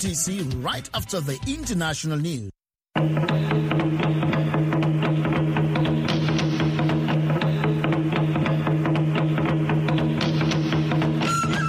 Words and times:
TC 0.00 0.64
right 0.64 0.88
after 0.94 1.20
the 1.20 1.38
international 1.46 2.16
news. 2.16 2.50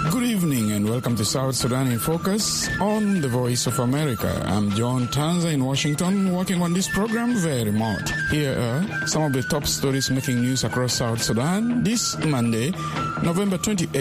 Good 0.10 0.24
evening 0.24 0.72
and 0.72 0.88
welcome 0.88 1.18
to 1.18 1.26
South 1.26 1.56
Sudan 1.56 1.92
in 1.92 2.00
Focus 2.00 2.70
on 2.80 3.20
the 3.20 3.28
Voice 3.28 3.68
of 3.68 3.78
America. 3.80 4.42
I'm 4.46 4.72
John 4.72 5.08
Tanza 5.08 5.52
in 5.52 5.66
Washington, 5.66 6.34
working 6.34 6.62
on 6.62 6.72
this 6.72 6.88
program 6.88 7.36
very 7.36 7.72
much. 7.72 8.12
Here 8.30 8.58
are 8.58 9.08
some 9.08 9.24
of 9.24 9.34
the 9.34 9.44
top 9.44 9.66
stories 9.66 10.10
making 10.10 10.40
news 10.40 10.64
across 10.64 10.94
South 10.94 11.22
Sudan 11.22 11.84
this 11.84 12.18
Monday, 12.24 12.72
November 13.24 13.58
28, 13.58 13.92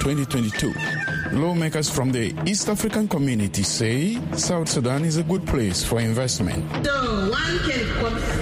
2022. 0.00 0.72
Lawmakers 1.34 1.90
from 1.90 2.12
the 2.12 2.32
East 2.46 2.68
African 2.68 3.08
community 3.08 3.64
say 3.64 4.20
South 4.36 4.68
Sudan 4.68 5.04
is 5.04 5.16
a 5.16 5.22
good 5.24 5.44
place 5.46 5.82
for 5.82 5.98
investment. 5.98 6.64
So 6.86 7.28
one 7.28 7.58
can 7.66 7.84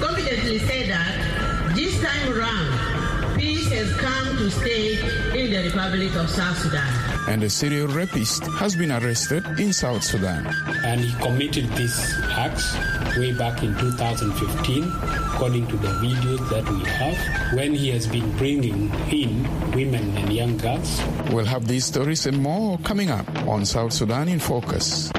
confidently 0.01 0.59
say 0.59 0.87
that 0.89 1.73
this 1.75 1.99
time 2.03 2.33
around, 2.37 3.39
peace 3.41 3.71
has 3.73 3.91
come 3.97 4.37
to 4.37 4.51
stay 4.51 4.99
in 5.33 5.51
the 5.51 5.71
Republic 5.71 6.15
of 6.17 6.29
South 6.29 6.59
Sudan. 6.59 7.02
And 7.29 7.43
a 7.43 7.51
serial 7.51 7.89
rapist 7.89 8.45
has 8.59 8.75
been 8.75 8.91
arrested 8.91 9.47
in 9.59 9.73
South 9.73 10.03
Sudan. 10.03 10.47
And 10.85 11.01
he 11.01 11.13
committed 11.23 11.69
these 11.77 11.99
acts 12.31 12.75
way 13.17 13.33
back 13.33 13.63
in 13.63 13.77
2015, 13.79 14.85
according 15.35 15.67
to 15.69 15.77
the 15.77 15.89
videos 16.03 16.49
that 16.51 16.69
we 16.69 16.85
have, 16.85 17.55
when 17.57 17.75
he 17.75 17.91
has 17.91 18.07
been 18.07 18.31
bringing 18.37 18.93
in 19.11 19.43
women 19.73 20.17
and 20.19 20.33
young 20.33 20.57
girls. 20.59 21.01
We'll 21.31 21.47
have 21.47 21.69
these 21.69 21.85
stories 21.85 22.27
and 22.27 22.39
more 22.39 22.79
coming 22.79 23.11
up 23.11 23.29
on 23.47 23.65
South 23.67 23.93
Sudan 23.93 24.29
in 24.29 24.39
Focus. 24.39 25.11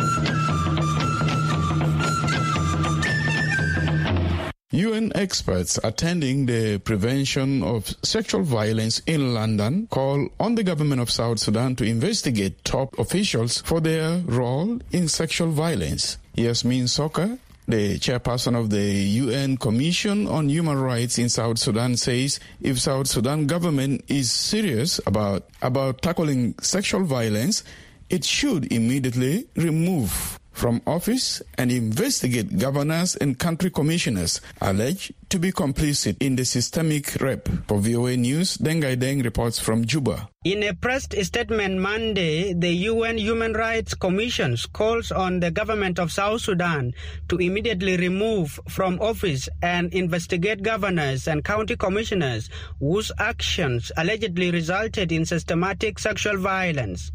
UN 4.94 5.12
experts 5.16 5.80
attending 5.84 6.46
the 6.46 6.78
prevention 6.78 7.64
of 7.64 7.96
sexual 8.04 8.44
violence 8.44 9.02
in 9.08 9.34
London 9.34 9.88
call 9.90 10.30
on 10.40 10.54
the 10.54 10.62
government 10.62 11.02
of 11.02 11.10
South 11.10 11.40
Sudan 11.40 11.76
to 11.78 11.84
investigate 11.84 12.64
top 12.64 13.00
officials 13.00 13.62
for 13.62 13.82
their 13.82 14.20
role 14.26 14.80
in 14.92 15.08
sexual 15.08 15.50
violence. 15.50 16.20
Yasmin 16.36 16.86
Sooka, 16.86 17.40
the 17.68 17.98
chairperson 17.98 18.56
of 18.56 18.70
the 18.70 18.86
UN 19.24 19.58
Commission 19.58 20.28
on 20.28 20.48
Human 20.48 20.78
Rights 20.78 21.18
in 21.18 21.28
South 21.28 21.58
Sudan 21.58 21.98
says 21.98 22.40
if 22.62 22.80
South 22.80 23.08
Sudan 23.08 23.48
government 23.48 24.06
is 24.08 24.32
serious 24.32 25.02
about 25.08 25.50
about 25.64 26.04
tackling 26.04 26.54
sexual 26.62 27.04
violence, 27.04 27.64
it 28.12 28.24
should 28.24 28.72
immediately 28.72 29.48
remove 29.56 30.38
from 30.54 30.82
office 30.88 31.42
and 31.58 31.72
investigate 31.72 32.58
governors 32.58 33.16
and 33.18 33.38
country 33.38 33.70
commissioners 33.70 34.40
alleged 34.62 35.14
to 35.30 35.40
be 35.40 35.52
complicit 35.52 36.16
in 36.22 36.36
the 36.36 36.46
systemic 36.46 37.20
rape. 37.20 37.50
For 37.68 37.80
VOA 37.80 38.16
News, 38.16 38.58
Deng 38.58 38.82
Ghai 38.82 38.96
Deng 38.96 39.24
reports 39.24 39.58
from 39.60 39.84
Juba. 39.84 40.30
In 40.46 40.62
a 40.62 40.74
press 40.76 41.08
statement 41.24 41.80
Monday, 41.80 42.54
the 42.54 42.70
UN 42.94 43.18
Human 43.18 43.54
Rights 43.54 43.96
Commission 43.96 44.56
calls 44.74 45.12
on 45.12 45.40
the 45.40 45.50
government 45.50 45.98
of 46.00 46.12
South 46.12 46.42
Sudan 46.42 46.94
to 47.30 47.38
immediately 47.38 47.98
remove 47.98 48.60
from 48.70 49.00
office 49.02 49.50
and 49.62 49.92
investigate 49.94 50.62
governors 50.62 51.28
and 51.28 51.44
county 51.44 51.76
commissioners 51.76 52.50
whose 52.80 53.12
actions 53.18 53.92
allegedly 53.98 54.52
resulted 54.52 55.12
in 55.12 55.26
systematic 55.26 55.98
sexual 55.98 56.38
violence. 56.38 57.12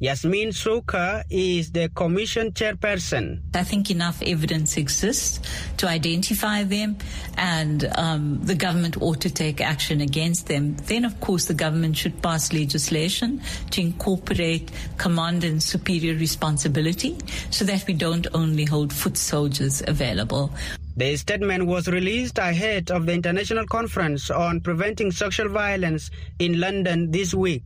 Yasmin 0.00 0.50
Sooka 0.50 1.24
is 1.28 1.72
the 1.72 1.88
commission 1.88 2.52
chairperson. 2.52 3.40
I 3.52 3.64
think 3.64 3.90
enough 3.90 4.22
evidence 4.22 4.76
exists 4.76 5.40
to 5.78 5.88
identify 5.88 6.62
them, 6.62 6.98
and 7.36 7.84
um, 7.96 8.38
the 8.44 8.54
government 8.54 9.02
ought 9.02 9.20
to 9.22 9.30
take 9.30 9.60
action 9.60 10.00
against 10.00 10.46
them. 10.46 10.76
Then, 10.76 11.04
of 11.04 11.18
course, 11.20 11.46
the 11.46 11.54
government 11.54 11.96
should 11.96 12.22
pass 12.22 12.52
legislation 12.52 13.42
to 13.72 13.80
incorporate 13.80 14.70
command 14.98 15.42
and 15.42 15.60
superior 15.60 16.14
responsibility 16.14 17.18
so 17.50 17.64
that 17.64 17.84
we 17.88 17.94
don't 17.94 18.28
only 18.34 18.66
hold 18.66 18.92
foot 18.92 19.16
soldiers 19.16 19.82
available. 19.84 20.52
The 20.96 21.16
statement 21.16 21.66
was 21.66 21.88
released 21.88 22.38
ahead 22.38 22.92
of 22.92 23.06
the 23.06 23.14
International 23.14 23.66
Conference 23.66 24.30
on 24.30 24.60
Preventing 24.60 25.10
Sexual 25.10 25.48
Violence 25.48 26.12
in 26.38 26.60
London 26.60 27.10
this 27.10 27.34
week. 27.34 27.64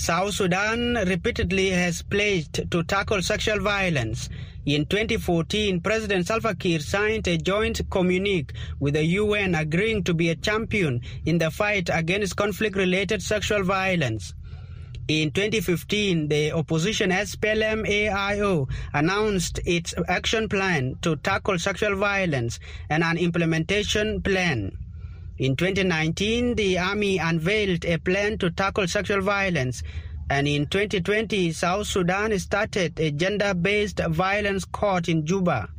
South 0.00 0.32
Sudan 0.32 0.94
repeatedly 1.06 1.68
has 1.68 2.00
pledged 2.00 2.70
to 2.70 2.82
tackle 2.84 3.20
sexual 3.20 3.60
violence. 3.60 4.30
In 4.64 4.86
2014, 4.86 5.78
President 5.82 6.26
Salva 6.26 6.54
Kiir 6.54 6.80
signed 6.80 7.28
a 7.28 7.36
joint 7.36 7.82
communique 7.90 8.54
with 8.78 8.94
the 8.94 9.04
UN 9.04 9.54
agreeing 9.54 10.02
to 10.04 10.14
be 10.14 10.30
a 10.30 10.36
champion 10.36 11.02
in 11.26 11.36
the 11.36 11.50
fight 11.50 11.90
against 11.92 12.34
conflict-related 12.36 13.22
sexual 13.22 13.62
violence. 13.62 14.32
In 15.06 15.32
2015, 15.32 16.28
the 16.28 16.52
opposition 16.52 17.10
SPLM-AIO 17.10 18.70
announced 18.94 19.60
its 19.66 19.92
action 20.08 20.48
plan 20.48 20.94
to 21.02 21.16
tackle 21.16 21.58
sexual 21.58 21.96
violence 21.96 22.58
and 22.88 23.04
an 23.04 23.18
implementation 23.18 24.22
plan. 24.22 24.78
In 25.40 25.56
2019, 25.56 26.54
the 26.54 26.76
army 26.76 27.16
unveiled 27.16 27.86
a 27.86 27.96
plan 27.96 28.36
to 28.40 28.50
tackle 28.50 28.86
sexual 28.86 29.22
violence. 29.22 29.82
And 30.28 30.46
in 30.46 30.66
2020, 30.66 31.52
South 31.52 31.86
Sudan 31.86 32.38
started 32.38 33.00
a 33.00 33.10
gender 33.10 33.54
based 33.54 34.00
violence 34.10 34.66
court 34.66 35.08
in 35.08 35.24
Juba. 35.24 35.70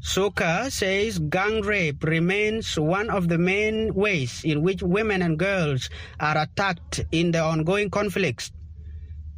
Sooka 0.00 0.68
says 0.72 1.20
gang 1.20 1.60
rape 1.60 2.02
remains 2.02 2.76
one 2.76 3.08
of 3.08 3.28
the 3.28 3.38
main 3.38 3.94
ways 3.94 4.42
in 4.42 4.62
which 4.62 4.82
women 4.82 5.22
and 5.22 5.38
girls 5.38 5.88
are 6.18 6.36
attacked 6.36 7.04
in 7.12 7.30
the 7.30 7.38
ongoing 7.38 7.88
conflicts. 7.88 8.50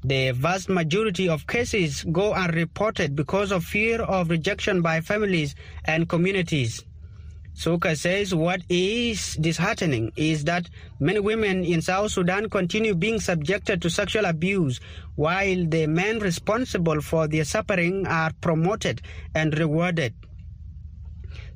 The 0.02 0.30
vast 0.30 0.70
majority 0.70 1.28
of 1.28 1.46
cases 1.46 2.02
go 2.10 2.32
unreported 2.32 3.14
because 3.14 3.52
of 3.52 3.62
fear 3.62 4.00
of 4.00 4.30
rejection 4.30 4.80
by 4.80 5.02
families 5.02 5.54
and 5.84 6.08
communities. 6.08 6.82
Sooka 7.54 7.96
says 7.96 8.34
what 8.34 8.62
is 8.68 9.36
disheartening 9.36 10.12
is 10.16 10.42
that 10.44 10.68
many 10.98 11.20
women 11.20 11.64
in 11.64 11.80
South 11.82 12.10
Sudan 12.10 12.50
continue 12.50 12.96
being 12.96 13.20
subjected 13.20 13.80
to 13.82 13.88
sexual 13.88 14.24
abuse 14.24 14.80
while 15.14 15.64
the 15.66 15.86
men 15.86 16.18
responsible 16.18 17.00
for 17.00 17.28
their 17.28 17.44
suffering 17.44 18.06
are 18.08 18.32
promoted 18.40 19.02
and 19.36 19.56
rewarded. 19.56 20.14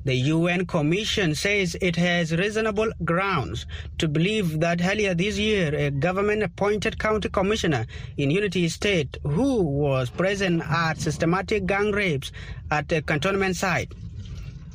The 0.05 0.15
UN 0.15 0.65
Commission 0.65 1.35
says 1.35 1.75
it 1.81 1.97
has 1.97 2.31
reasonable 2.31 2.89
grounds 3.03 3.65
to 3.97 4.07
believe 4.07 4.61
that 4.61 4.81
earlier 4.81 5.13
this 5.13 5.37
year 5.37 5.75
a 5.75 5.91
government 5.91 6.43
appointed 6.43 6.97
county 6.97 7.27
commissioner 7.27 7.85
in 8.15 8.31
Unity 8.31 8.69
State 8.69 9.17
who 9.23 9.61
was 9.61 10.09
present 10.09 10.61
at 10.61 11.01
systematic 11.01 11.65
gang 11.65 11.91
rapes 11.91 12.31
at 12.71 12.89
a 12.93 13.01
cantonment 13.01 13.57
site 13.57 13.91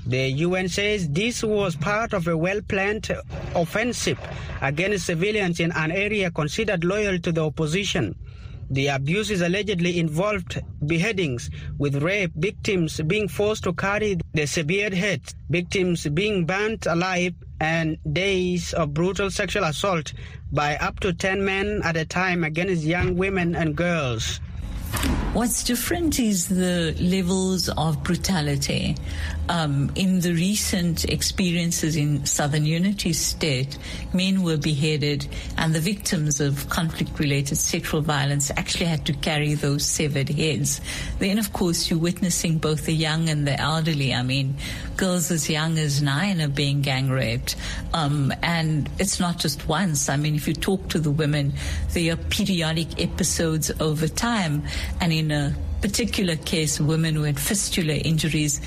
the 0.06 0.28
UN 0.28 0.68
says 0.68 1.08
this 1.08 1.42
was 1.42 1.76
part 1.76 2.12
of 2.12 2.28
a 2.28 2.36
well 2.36 2.60
planned 2.62 3.10
offensive 3.54 4.18
against 4.60 5.06
civilians 5.06 5.60
in 5.60 5.72
an 5.72 5.90
area 5.90 6.30
considered 6.30 6.84
loyal 6.84 7.18
to 7.20 7.32
the 7.32 7.42
opposition. 7.42 8.14
The 8.70 8.88
abuses 8.88 9.40
allegedly 9.40 9.98
involved 9.98 10.60
beheadings, 10.86 11.50
with 11.78 12.02
rape 12.02 12.32
victims 12.34 13.00
being 13.06 13.28
forced 13.28 13.64
to 13.64 13.74
carry 13.74 14.18
the 14.32 14.46
severed 14.46 14.94
heads, 14.94 15.34
victims 15.50 16.06
being 16.08 16.46
burnt 16.46 16.86
alive, 16.86 17.34
and 17.60 17.98
days 18.12 18.72
of 18.74 18.92
brutal 18.92 19.30
sexual 19.30 19.64
assault 19.64 20.12
by 20.50 20.76
up 20.76 21.00
to 21.00 21.12
10 21.12 21.44
men 21.44 21.80
at 21.84 21.96
a 21.96 22.04
time 22.04 22.44
against 22.44 22.82
young 22.84 23.16
women 23.16 23.54
and 23.54 23.76
girls. 23.76 24.40
What's 25.34 25.64
different 25.64 26.20
is 26.20 26.46
the 26.46 26.94
levels 27.00 27.68
of 27.68 28.04
brutality. 28.04 28.94
Um, 29.48 29.90
in 29.96 30.20
the 30.20 30.32
recent 30.32 31.04
experiences 31.06 31.96
in 31.96 32.24
Southern 32.24 32.64
Unity 32.64 33.12
State, 33.12 33.76
men 34.14 34.44
were 34.44 34.56
beheaded, 34.56 35.26
and 35.58 35.74
the 35.74 35.80
victims 35.80 36.40
of 36.40 36.68
conflict 36.70 37.18
related 37.18 37.56
sexual 37.56 38.00
violence 38.00 38.52
actually 38.56 38.86
had 38.86 39.04
to 39.06 39.12
carry 39.12 39.54
those 39.54 39.84
severed 39.84 40.28
heads. 40.28 40.80
Then, 41.18 41.40
of 41.40 41.52
course, 41.52 41.90
you're 41.90 41.98
witnessing 41.98 42.58
both 42.58 42.86
the 42.86 42.94
young 42.94 43.28
and 43.28 43.44
the 43.44 43.60
elderly. 43.60 44.14
I 44.14 44.22
mean, 44.22 44.54
girls 44.96 45.32
as 45.32 45.50
young 45.50 45.78
as 45.78 46.00
nine 46.00 46.40
are 46.40 46.48
being 46.48 46.80
gang 46.80 47.10
raped. 47.10 47.56
Um, 47.92 48.32
and 48.40 48.88
it's 49.00 49.18
not 49.18 49.40
just 49.40 49.66
once. 49.68 50.08
I 50.08 50.16
mean, 50.16 50.36
if 50.36 50.46
you 50.46 50.54
talk 50.54 50.88
to 50.90 51.00
the 51.00 51.10
women, 51.10 51.54
there 51.90 52.12
are 52.12 52.16
periodic 52.16 53.02
episodes 53.02 53.72
over 53.80 54.06
time. 54.06 54.62
And 55.00 55.12
in 55.12 55.23
a 55.32 55.54
particular 55.84 56.34
case, 56.36 56.80
of 56.80 56.86
women 56.86 57.14
who 57.14 57.24
had 57.24 57.38
fistula 57.38 57.92
injuries, 57.92 58.58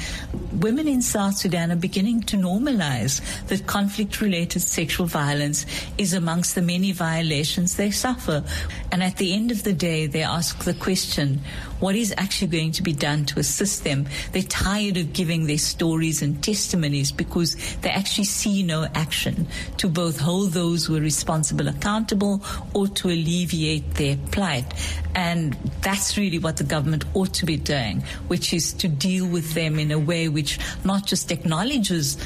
women 0.52 0.88
in 0.88 1.02
South 1.02 1.36
Sudan 1.36 1.72
are 1.72 1.76
beginning 1.76 2.22
to 2.22 2.38
normalize 2.38 3.24
that 3.48 3.66
conflict 3.66 4.22
related 4.22 4.60
sexual 4.60 5.08
violence 5.08 5.66
is 5.98 6.14
amongst 6.14 6.54
the 6.54 6.62
many 6.62 6.92
violations 6.92 7.76
they 7.76 7.90
suffer. 7.90 8.44
And 8.92 9.02
at 9.02 9.18
the 9.18 9.34
end 9.34 9.50
of 9.50 9.64
the 9.64 9.74
day, 9.74 10.06
they 10.06 10.22
ask 10.22 10.64
the 10.64 10.76
question, 10.76 11.42
what 11.80 11.96
is 11.96 12.14
actually 12.18 12.50
going 12.50 12.72
to 12.74 12.84
be 12.84 12.94
done 12.94 13.26
to 13.26 13.40
assist 13.40 13.84
them? 13.84 14.08
They're 14.32 14.44
tired 14.44 14.98
of 14.98 15.14
giving 15.14 15.48
their 15.48 15.58
stories 15.58 16.22
and 16.22 16.44
testimonies 16.44 17.12
because 17.12 17.56
they 17.78 17.90
actually 17.90 18.26
see 18.26 18.62
no 18.62 18.88
action 18.94 19.48
to 19.78 19.90
both 19.90 20.20
hold 20.20 20.52
those 20.52 20.86
who 20.86 20.96
are 20.96 21.02
responsible 21.02 21.68
accountable 21.68 22.44
or 22.76 22.88
to 22.88 23.08
alleviate 23.08 23.96
their 23.96 24.18
plight. 24.32 24.72
And 25.16 25.54
that's 25.82 26.16
really 26.16 26.38
what 26.38 26.58
the 26.58 26.64
government 26.64 27.07
ought 27.14 27.34
to 27.34 27.46
be 27.46 27.58
doing, 27.58 28.02
which 28.28 28.54
is 28.54 28.74
to 28.74 28.88
deal 28.88 29.28
with 29.28 29.54
them 29.54 29.80
in 29.80 29.92
a 29.92 30.00
way 30.00 30.30
which 30.30 30.60
not 30.84 31.06
just 31.06 31.32
acknowledges 31.32 32.18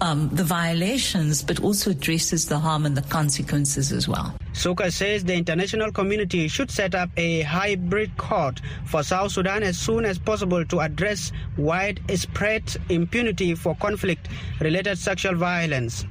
um, 0.00 0.28
the 0.30 0.44
violations, 0.44 1.42
but 1.42 1.62
also 1.62 1.90
addresses 1.90 2.46
the 2.46 2.58
harm 2.58 2.86
and 2.86 2.96
the 2.96 3.02
consequences 3.02 3.92
as 3.92 4.08
well. 4.08 4.34
Sooka 4.52 4.92
says 4.92 5.24
the 5.24 5.34
international 5.34 5.90
community 5.92 6.48
should 6.48 6.70
set 6.70 6.94
up 6.94 7.10
a 7.16 7.42
hybrid 7.42 8.16
court 8.16 8.60
for 8.86 9.02
South 9.02 9.32
Sudan 9.32 9.62
as 9.62 9.78
soon 9.78 10.04
as 10.04 10.18
possible 10.18 10.64
to 10.66 10.80
address 10.80 11.32
widespread 11.56 12.76
impunity 12.88 13.54
for 13.54 13.74
conflict 13.76 14.28
related 14.60 14.98
sexual 14.98 15.34
violence. 15.34 16.04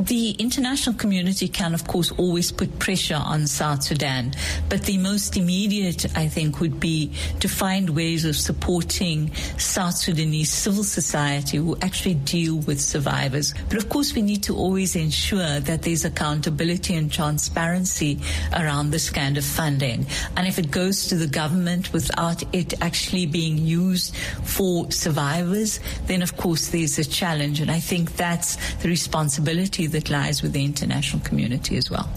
The 0.00 0.30
international 0.32 0.96
community 0.96 1.48
can, 1.48 1.74
of 1.74 1.86
course, 1.86 2.10
always 2.12 2.50
put 2.50 2.78
pressure 2.78 3.20
on 3.22 3.46
South 3.46 3.82
Sudan, 3.82 4.34
but 4.68 4.82
the 4.82 4.98
most 4.98 5.36
immediate, 5.36 6.06
I 6.16 6.28
think, 6.28 6.60
would 6.60 6.80
be 6.80 7.12
to 7.40 7.48
find 7.48 7.90
ways 7.90 8.24
of 8.24 8.34
supporting 8.34 9.34
South 9.58 9.94
Sudanese 9.94 10.52
civil 10.52 10.82
society 10.82 11.58
who 11.58 11.76
actually 11.82 12.14
deal 12.14 12.56
with 12.56 12.80
survivors. 12.80 13.54
But 13.68 13.78
of 13.78 13.88
course, 13.88 14.14
we 14.14 14.22
need 14.22 14.42
to 14.44 14.56
always 14.56 14.96
ensure 14.96 15.60
that 15.60 15.82
there's 15.82 16.04
accountability 16.04 16.94
and 16.94 17.12
transparency 17.12 18.18
around 18.54 18.90
this 18.90 19.10
kind 19.10 19.36
of 19.38 19.44
funding. 19.44 20.06
And 20.36 20.48
if 20.48 20.58
it 20.58 20.70
goes 20.70 21.06
to 21.08 21.16
the 21.16 21.26
government 21.26 21.92
without 21.92 22.42
it 22.54 22.74
actually 22.82 23.26
being 23.26 23.58
used 23.58 24.16
for 24.42 24.90
survivors, 24.90 25.80
then 26.06 26.22
of 26.22 26.36
course 26.36 26.68
there's 26.68 26.98
a 26.98 27.04
challenge. 27.04 27.60
And 27.60 27.70
I 27.70 27.78
think 27.78 28.16
that's 28.16 28.56
the 28.76 28.88
responsibility 28.88 29.81
that 29.88 30.10
lies 30.10 30.42
with 30.42 30.52
the 30.52 30.64
international 30.64 31.22
community 31.22 31.76
as 31.76 31.90
well. 31.90 32.08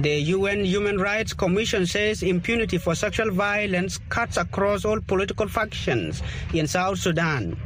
The 0.00 0.18
UN 0.34 0.64
Human 0.64 0.98
Rights 0.98 1.32
Commission 1.32 1.86
says 1.86 2.22
impunity 2.22 2.78
for 2.78 2.94
sexual 2.94 3.30
violence 3.30 3.98
cuts 4.08 4.36
across 4.36 4.84
all 4.84 5.00
political 5.00 5.46
factions 5.48 6.22
in 6.52 6.66
South 6.66 6.98
Sudan. 6.98 7.56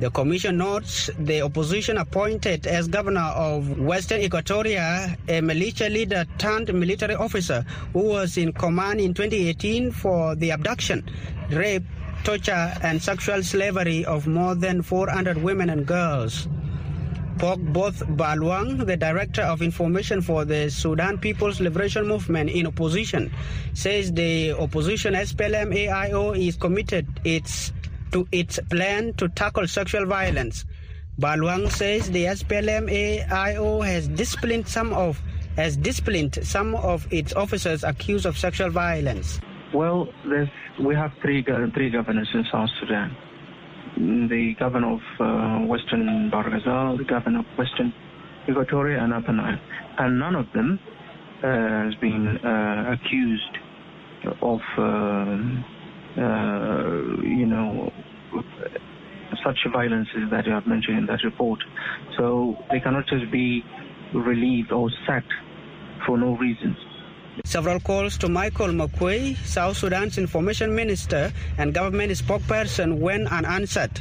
The 0.00 0.10
commission 0.10 0.56
notes 0.56 1.08
the 1.20 1.42
opposition 1.42 1.98
appointed 1.98 2.66
as 2.66 2.88
governor 2.88 3.30
of 3.36 3.78
Western 3.78 4.22
Equatoria 4.22 5.16
a 5.28 5.40
militia 5.40 5.88
leader 5.88 6.26
turned 6.36 6.74
military 6.74 7.14
officer 7.14 7.64
who 7.92 8.00
was 8.00 8.36
in 8.36 8.52
command 8.52 9.00
in 9.00 9.14
2018 9.14 9.92
for 9.92 10.34
the 10.34 10.50
abduction, 10.50 11.08
rape, 11.50 11.84
torture, 12.24 12.74
and 12.82 13.00
sexual 13.00 13.42
slavery 13.44 14.04
of 14.04 14.26
more 14.26 14.56
than 14.56 14.82
400 14.82 15.40
women 15.40 15.70
and 15.70 15.86
girls. 15.86 16.48
Both 17.38 17.98
Baluang, 18.16 18.86
the 18.86 18.96
director 18.96 19.42
of 19.42 19.60
information 19.60 20.22
for 20.22 20.44
the 20.44 20.70
Sudan 20.70 21.18
People's 21.18 21.60
Liberation 21.60 22.06
Movement 22.06 22.48
in 22.50 22.66
opposition, 22.66 23.32
says 23.72 24.12
the 24.12 24.52
opposition 24.52 25.14
SPLM-AIO 25.14 26.38
is 26.38 26.56
committed 26.56 27.06
its, 27.24 27.72
to 28.12 28.26
its 28.30 28.60
plan 28.70 29.14
to 29.14 29.28
tackle 29.28 29.66
sexual 29.66 30.06
violence. 30.06 30.64
Baluang 31.20 31.70
says 31.70 32.10
the 32.10 32.24
SPLM-AIO 32.24 33.84
has 33.84 34.08
disciplined 34.08 34.68
some 34.68 34.92
of 34.92 35.20
has 35.56 35.76
disciplined 35.76 36.36
some 36.42 36.74
of 36.74 37.06
its 37.12 37.32
officers 37.34 37.84
accused 37.84 38.26
of 38.26 38.36
sexual 38.36 38.70
violence. 38.70 39.40
Well, 39.72 40.08
we 40.80 40.94
have 40.96 41.12
three 41.22 41.44
three 41.44 41.90
governors 41.90 42.28
in 42.34 42.44
South 42.50 42.70
Sudan 42.80 43.16
the 43.96 44.54
governor 44.58 44.94
of 44.94 45.00
uh, 45.20 45.66
Western 45.66 46.30
Ghazal, 46.30 46.98
the 46.98 47.04
governor 47.04 47.40
of 47.40 47.46
Western 47.58 47.92
Equatoria, 48.48 49.02
and 49.02 49.12
Upper 49.12 49.32
Nile. 49.32 49.58
And 49.98 50.18
none 50.18 50.34
of 50.34 50.46
them 50.54 50.78
uh, 51.42 51.84
has 51.84 51.94
been 52.00 52.38
uh, 52.44 52.94
accused 52.94 53.58
of, 54.42 54.60
uh, 54.78 54.82
uh, 56.20 57.22
you 57.22 57.46
know, 57.46 57.92
such 59.44 59.58
violences 59.72 60.30
that 60.30 60.46
you 60.46 60.52
have 60.52 60.66
mentioned 60.66 60.98
in 60.98 61.06
that 61.06 61.20
report. 61.24 61.60
So 62.18 62.56
they 62.70 62.80
cannot 62.80 63.06
just 63.06 63.30
be 63.30 63.62
relieved 64.14 64.72
or 64.72 64.90
sacked 65.06 65.32
for 66.06 66.18
no 66.18 66.36
reasons. 66.36 66.76
Several 67.44 67.80
calls 67.80 68.16
to 68.18 68.28
Michael 68.28 68.68
Makuei, 68.68 69.36
South 69.44 69.76
Sudan's 69.76 70.18
information 70.18 70.74
minister 70.74 71.32
and 71.58 71.74
government 71.74 72.12
spokesperson, 72.12 72.98
went 72.98 73.30
unanswered. 73.30 74.00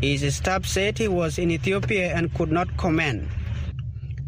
His 0.00 0.36
staff 0.36 0.66
said 0.66 0.98
he 0.98 1.08
was 1.08 1.38
in 1.38 1.50
Ethiopia 1.50 2.14
and 2.14 2.32
could 2.34 2.50
not 2.50 2.76
comment. 2.76 3.28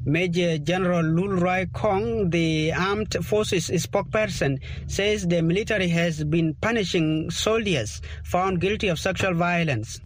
Major 0.06 0.56
General 0.56 1.02
Lul 1.02 1.40
Ruai 1.40 1.66
Koang, 1.72 2.30
the 2.30 2.72
armed 2.72 3.14
forces 3.24 3.68
spokesperson, 3.68 4.60
says 4.86 5.26
the 5.26 5.42
military 5.42 5.88
has 5.88 6.24
been 6.24 6.54
punishing 6.54 7.30
soldiers 7.30 8.00
found 8.24 8.60
guilty 8.60 8.88
of 8.88 8.98
sexual 8.98 9.34
violence. 9.34 10.00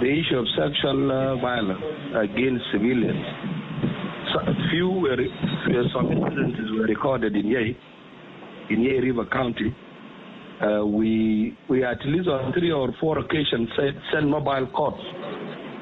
The 0.00 0.06
issue 0.06 0.38
of 0.38 0.46
sexual 0.56 1.10
uh, 1.10 1.36
violence 1.40 1.82
against 2.14 2.64
civilians 2.72 3.26
few 4.70 4.88
were, 4.88 5.16
some 5.94 6.10
incidents 6.10 6.58
were 6.72 6.86
recorded 6.86 7.36
in 7.36 7.46
Yei, 7.46 7.76
in 8.70 8.82
Yei 8.82 9.00
River 9.00 9.26
County. 9.26 9.74
Uh, 10.60 10.84
we 10.86 11.56
we 11.68 11.84
at 11.84 11.98
least 12.06 12.28
on 12.28 12.52
three 12.52 12.70
or 12.70 12.94
four 13.00 13.18
occasions 13.18 13.68
sent, 14.12 14.28
mobile 14.28 14.66
courts, 14.68 15.02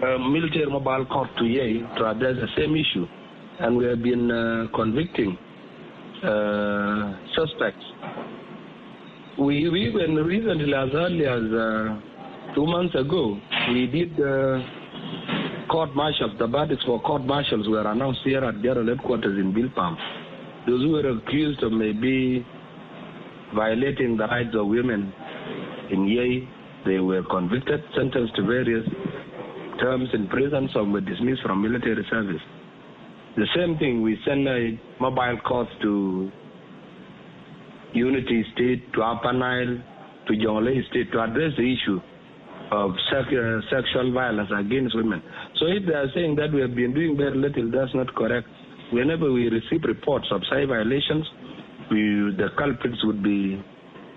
uh, 0.02 0.18
military 0.18 0.66
mobile 0.66 1.04
court 1.06 1.28
to 1.38 1.44
Yei 1.44 1.80
to 1.98 2.06
address 2.10 2.36
the 2.36 2.48
same 2.56 2.74
issue, 2.76 3.06
and 3.60 3.76
we 3.76 3.84
have 3.84 4.02
been 4.02 4.30
uh, 4.30 4.66
convicting 4.74 5.36
uh, 6.24 7.14
suspects. 7.34 7.84
We, 9.38 9.68
we 9.70 9.88
even 9.88 10.16
recently, 10.16 10.74
as 10.74 10.90
early 10.94 11.26
as 11.26 11.42
uh, 11.52 12.54
two 12.54 12.66
months 12.66 12.94
ago, 12.94 13.38
we 13.72 13.86
did 13.86 14.12
uh, 14.20 14.60
court 15.70 15.94
martials, 15.94 16.32
the 16.38 16.46
verdicts 16.46 16.84
for 16.84 17.00
court 17.02 17.24
martials 17.24 17.68
were 17.68 17.86
announced 17.86 18.20
here 18.24 18.44
at 18.44 18.60
general 18.60 18.86
headquarters 18.88 19.38
in 19.38 19.52
Bilpam. 19.54 19.96
Those 20.66 20.82
who 20.82 20.90
were 20.90 21.08
accused 21.18 21.62
of 21.62 21.72
maybe 21.72 22.44
violating 23.54 24.16
the 24.16 24.26
rights 24.26 24.54
of 24.54 24.66
women 24.66 25.12
in 25.90 26.06
Yei, 26.06 26.48
they 26.84 26.98
were 26.98 27.22
convicted, 27.22 27.82
sentenced 27.96 28.34
to 28.36 28.42
various 28.42 28.86
terms 29.80 30.08
in 30.12 30.28
prison, 30.28 30.68
some 30.74 30.92
were 30.92 31.00
dismissed 31.00 31.42
from 31.42 31.62
military 31.62 32.04
service. 32.10 32.42
The 33.36 33.46
same 33.54 33.78
thing, 33.78 34.02
we 34.02 34.18
send 34.26 34.46
a 34.48 34.78
mobile 35.00 35.38
courts 35.46 35.70
to 35.82 36.30
Unity 37.94 38.44
State, 38.54 38.92
to 38.94 39.02
Upper 39.02 39.32
Nile, 39.32 39.82
to 40.26 40.32
Jonglei 40.32 40.86
State 40.90 41.12
to 41.12 41.22
address 41.22 41.52
the 41.56 41.62
issue 41.62 42.00
of 42.70 42.92
uh, 42.92 43.60
sexual 43.70 44.12
violence 44.12 44.50
against 44.56 44.94
women. 44.94 45.22
So 45.58 45.66
if 45.66 45.86
they 45.86 45.94
are 45.94 46.10
saying 46.14 46.36
that 46.36 46.52
we 46.52 46.60
have 46.60 46.74
been 46.74 46.94
doing 46.94 47.16
very 47.16 47.36
little, 47.36 47.70
that's 47.70 47.94
not 47.94 48.14
correct. 48.14 48.46
Whenever 48.92 49.30
we 49.32 49.48
receive 49.48 49.82
reports 49.84 50.26
of 50.30 50.42
site 50.50 50.68
violations, 50.68 51.26
we, 51.90 52.34
the 52.38 52.48
culprits 52.56 52.98
would 53.04 53.22
be 53.22 53.62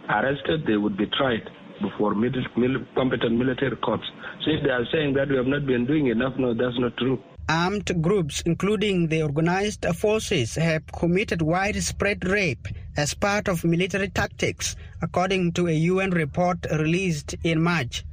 arrested, 0.10 0.66
they 0.68 0.78
would 0.78 0.98
be 0.98 1.06
tried 1.18 1.42
before 1.82 2.14
mil- 2.16 2.32
mil- 2.58 2.86
competent 2.96 3.38
military 3.38 3.76
courts. 3.78 4.04
So 4.46 4.52
if 4.52 4.64
they 4.64 4.70
are 4.70 4.86
saying 4.92 5.14
that 5.16 5.30
we 5.30 5.36
have 5.38 5.48
not 5.48 5.66
been 5.66 5.86
doing 5.86 6.08
enough, 6.08 6.34
no, 6.38 6.54
that's 6.54 6.78
not 6.80 6.96
true. 6.98 7.22
Armed 7.50 8.02
groups, 8.02 8.42
including 8.46 9.08
the 9.10 9.22
organized 9.22 9.86
forces, 9.98 10.56
have 10.56 10.88
committed 10.88 11.42
widespread 11.42 12.26
rape 12.26 12.68
as 12.96 13.14
part 13.14 13.50
of 13.50 13.66
military 13.66 14.08
tactics, 14.08 14.78
according 15.02 15.52
to 15.54 15.68
a 15.68 15.74
UN 15.74 16.12
report 16.12 16.66
released 16.72 17.36
in 17.44 17.62
March. 17.62 18.06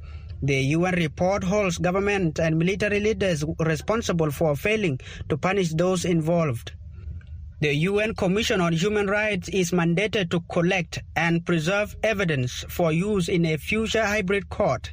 The 0.43 0.59
UN 0.75 0.95
report 0.95 1.43
holds 1.43 1.77
government 1.77 2.39
and 2.39 2.57
military 2.57 2.99
leaders 2.99 3.43
responsible 3.59 4.31
for 4.31 4.55
failing 4.55 4.99
to 5.29 5.37
punish 5.37 5.69
those 5.73 6.03
involved. 6.03 6.71
The 7.59 7.75
UN 7.75 8.15
Commission 8.15 8.59
on 8.59 8.73
Human 8.73 9.05
Rights 9.05 9.47
is 9.49 9.69
mandated 9.69 10.31
to 10.31 10.39
collect 10.49 10.97
and 11.15 11.45
preserve 11.45 11.95
evidence 12.01 12.65
for 12.69 12.91
use 12.91 13.29
in 13.29 13.45
a 13.45 13.57
future 13.57 14.03
hybrid 14.03 14.49
court. 14.49 14.91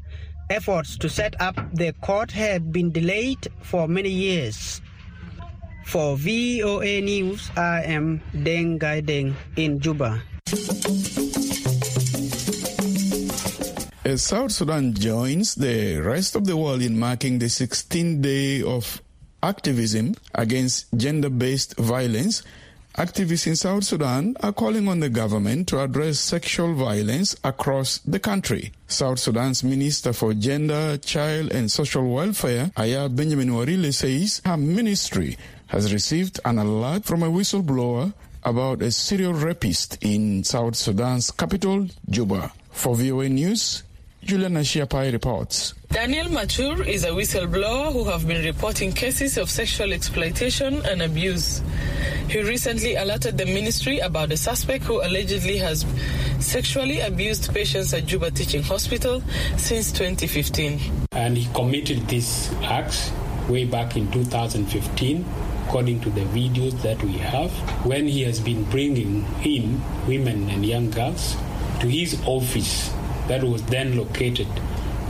Efforts 0.50 0.99
to 0.99 1.09
set 1.09 1.35
up 1.40 1.57
the 1.73 1.95
court 2.02 2.31
have 2.33 2.71
been 2.71 2.93
delayed 2.93 3.49
for 3.62 3.88
many 3.88 4.11
years. 4.11 4.83
For 5.87 6.19
VOA 6.19 7.00
News, 7.00 7.50
I 7.57 7.85
am 7.85 8.21
Deng 8.35 8.78
Ghai 8.78 9.00
Deng 9.00 9.33
in 9.57 9.81
Juba. 9.81 10.23
As 14.09 14.23
South 14.23 14.53
Sudan 14.53 14.95
joins 14.95 15.55
the 15.55 16.00
rest 16.00 16.35
of 16.35 16.47
the 16.47 16.57
world 16.57 16.81
in 16.81 16.99
marking 16.99 17.38
the 17.38 17.53
16th 17.53 18.23
day 18.23 18.62
of 18.62 19.03
activism 19.43 20.15
against 20.35 20.87
gender-based 20.97 21.77
violence, 21.77 22.43
activists 22.97 23.47
in 23.47 23.55
South 23.55 23.85
Sudan 23.85 24.35
are 24.41 24.55
calling 24.55 24.88
on 24.88 25.00
the 25.00 25.11
government 25.11 25.69
to 25.69 25.83
address 25.85 26.21
sexual 26.21 26.73
violence 26.73 27.37
across 27.45 27.99
the 27.99 28.19
country. 28.19 28.73
South 28.87 29.19
Sudan's 29.19 29.62
Minister 29.62 30.15
for 30.15 30.33
Gender, 30.33 30.97
Child 30.97 31.53
and 31.53 31.71
Social 31.71 32.09
Welfare, 32.09 32.71
Aya 32.79 33.11
Benjamin 33.11 33.50
Warile, 33.50 33.93
says 33.93 34.41
her 34.47 34.57
ministry 34.57 35.37
has 35.67 35.93
received 35.93 36.41
an 36.47 36.57
alert 36.57 37.05
from 37.05 37.23
a 37.23 37.29
whistleblower 37.29 38.15
about 38.43 38.81
a 38.81 38.91
serial 38.91 39.35
rapist 39.35 39.99
in 40.00 40.45
South 40.45 40.77
Sudan's 40.77 41.31
capital, 41.31 41.87
Juba. 42.09 42.50
For 42.71 42.95
VOA 42.95 43.29
News, 43.29 43.83
Juliana 44.28 44.61
Shiapai 44.61 45.11
reports. 45.11 45.73
Daniel 45.90 46.26
Matur 46.26 46.87
is 46.87 47.04
a 47.04 47.08
whistleblower 47.08 47.90
who 47.90 48.04
have 48.04 48.28
been 48.28 48.44
reporting 48.44 48.92
cases 48.92 49.38
of 49.38 49.49
sexual 49.49 49.90
exploitation 49.90 50.85
and 50.85 51.00
abuse. 51.00 51.62
He 52.28 52.42
recently 52.42 52.97
alerted 52.97 53.38
the 53.38 53.47
ministry 53.47 54.00
about 54.00 54.30
a 54.30 54.37
suspect 54.37 54.85
who 54.85 55.00
allegedly 55.00 55.56
has 55.56 55.87
sexually 56.40 57.00
abused 57.00 57.54
patients 57.54 57.94
at 57.94 58.04
Juba 58.04 58.30
Teaching 58.30 58.62
Hospital 58.62 59.23
since 59.56 59.90
2015. 59.92 60.78
And 61.12 61.38
he 61.38 61.50
committed 61.54 62.06
these 62.06 62.52
acts 62.64 63.11
way 63.49 63.64
back 63.64 63.97
in 63.97 64.12
2015 64.12 65.25
according 65.64 66.02
to 66.02 66.11
the 66.11 66.25
videos 66.37 66.78
that 66.82 67.02
we 67.02 67.12
have, 67.12 67.50
when 67.87 68.06
he 68.06 68.25
has 68.25 68.40
been 68.40 68.64
bringing 68.64 69.25
in 69.42 69.80
women 70.06 70.50
and 70.50 70.66
young 70.66 70.90
girls 70.90 71.35
to 71.80 71.87
his 71.88 72.20
office 72.26 72.92
that 73.28 73.44
was 73.44 73.62
then 73.64 73.97
located 73.97 74.49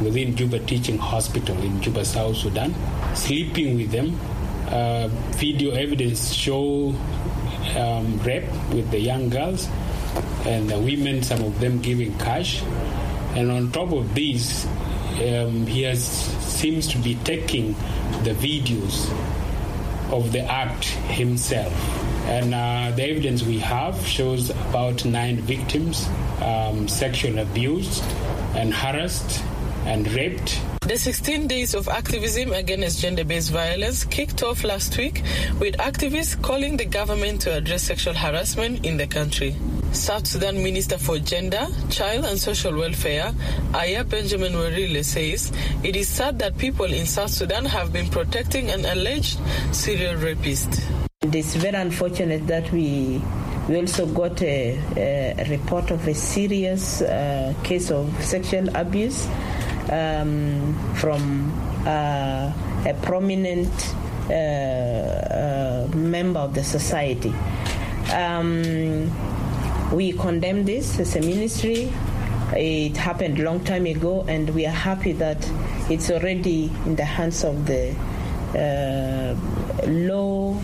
within 0.02 0.36
Juba 0.36 0.58
Teaching 0.60 0.98
Hospital 0.98 1.56
in 1.62 1.80
Juba, 1.80 2.04
South 2.04 2.36
Sudan, 2.36 2.74
sleeping 3.14 3.76
with 3.76 3.90
them. 3.90 4.18
Uh, 4.68 5.08
video 5.40 5.72
evidence 5.72 6.34
show 6.34 6.94
um, 7.76 8.18
rape 8.18 8.44
with 8.70 8.90
the 8.90 9.00
young 9.00 9.30
girls 9.30 9.66
and 10.44 10.68
the 10.68 10.78
women, 10.78 11.22
some 11.22 11.42
of 11.42 11.58
them 11.58 11.80
giving 11.80 12.16
cash. 12.18 12.62
And 13.34 13.50
on 13.50 13.72
top 13.72 13.92
of 13.92 14.14
this, 14.14 14.66
um, 14.66 15.66
he 15.66 15.82
has 15.82 16.04
seems 16.04 16.86
to 16.88 16.98
be 16.98 17.14
taking 17.24 17.72
the 18.24 18.34
videos 18.34 19.10
of 20.12 20.32
the 20.32 20.40
act 20.40 20.84
himself. 20.84 21.72
And 22.28 22.54
uh, 22.54 22.92
the 22.94 23.04
evidence 23.04 23.42
we 23.42 23.58
have 23.60 24.06
shows 24.06 24.50
about 24.50 25.04
nine 25.04 25.38
victims 25.38 26.06
um, 26.42 26.86
sexual 26.86 27.38
abused 27.38 28.04
and 28.54 28.72
harassed 28.72 29.42
and 29.86 30.06
raped. 30.12 30.60
The 30.82 30.98
16 30.98 31.46
days 31.46 31.74
of 31.74 31.88
activism 31.88 32.52
against 32.52 33.00
gender 33.00 33.24
based 33.24 33.50
violence 33.50 34.04
kicked 34.04 34.42
off 34.42 34.62
last 34.62 34.96
week 34.98 35.22
with 35.58 35.76
activists 35.78 36.40
calling 36.42 36.76
the 36.76 36.84
government 36.84 37.40
to 37.42 37.54
address 37.54 37.84
sexual 37.84 38.14
harassment 38.14 38.84
in 38.84 38.98
the 38.98 39.06
country. 39.06 39.56
South 39.92 40.26
Sudan 40.26 40.62
Minister 40.62 40.98
for 40.98 41.18
Gender, 41.18 41.66
Child 41.88 42.26
and 42.26 42.38
Social 42.38 42.76
Welfare, 42.76 43.32
Aya 43.74 44.04
Benjamin 44.04 44.52
Warile 44.52 45.02
says 45.02 45.50
it 45.82 45.96
is 45.96 46.08
sad 46.08 46.38
that 46.40 46.58
people 46.58 46.84
in 46.84 47.06
South 47.06 47.30
Sudan 47.30 47.64
have 47.64 47.90
been 47.92 48.08
protecting 48.08 48.70
an 48.70 48.84
alleged 48.84 49.38
serial 49.72 50.16
rapist. 50.16 50.82
It 51.28 51.34
is 51.34 51.56
very 51.56 51.76
unfortunate 51.76 52.46
that 52.46 52.72
we 52.72 53.20
we 53.68 53.76
also 53.76 54.06
got 54.06 54.40
a, 54.40 54.78
a 54.96 55.44
report 55.50 55.90
of 55.90 56.08
a 56.08 56.14
serious 56.14 57.02
uh, 57.02 57.52
case 57.62 57.90
of 57.90 58.10
sexual 58.24 58.74
abuse 58.74 59.28
um, 59.92 60.74
from 60.94 61.52
uh, 61.86 62.50
a 62.86 62.94
prominent 63.02 63.94
uh, 64.30 64.32
uh 64.32 65.88
member 65.94 66.40
of 66.40 66.54
the 66.54 66.64
society. 66.64 67.34
Um, 68.14 69.12
we 69.92 70.12
condemn 70.12 70.64
this 70.64 70.98
as 70.98 71.14
a 71.16 71.20
ministry. 71.20 71.92
It 72.56 72.96
happened 72.96 73.38
a 73.38 73.42
long 73.42 73.62
time 73.64 73.84
ago, 73.84 74.24
and 74.28 74.48
we 74.54 74.64
are 74.64 74.70
happy 74.70 75.12
that 75.12 75.46
it's 75.90 76.10
already 76.10 76.72
in 76.86 76.96
the 76.96 77.04
hands 77.04 77.44
of 77.44 77.66
the 77.66 77.94
uh, 78.56 79.36
law 79.86 80.58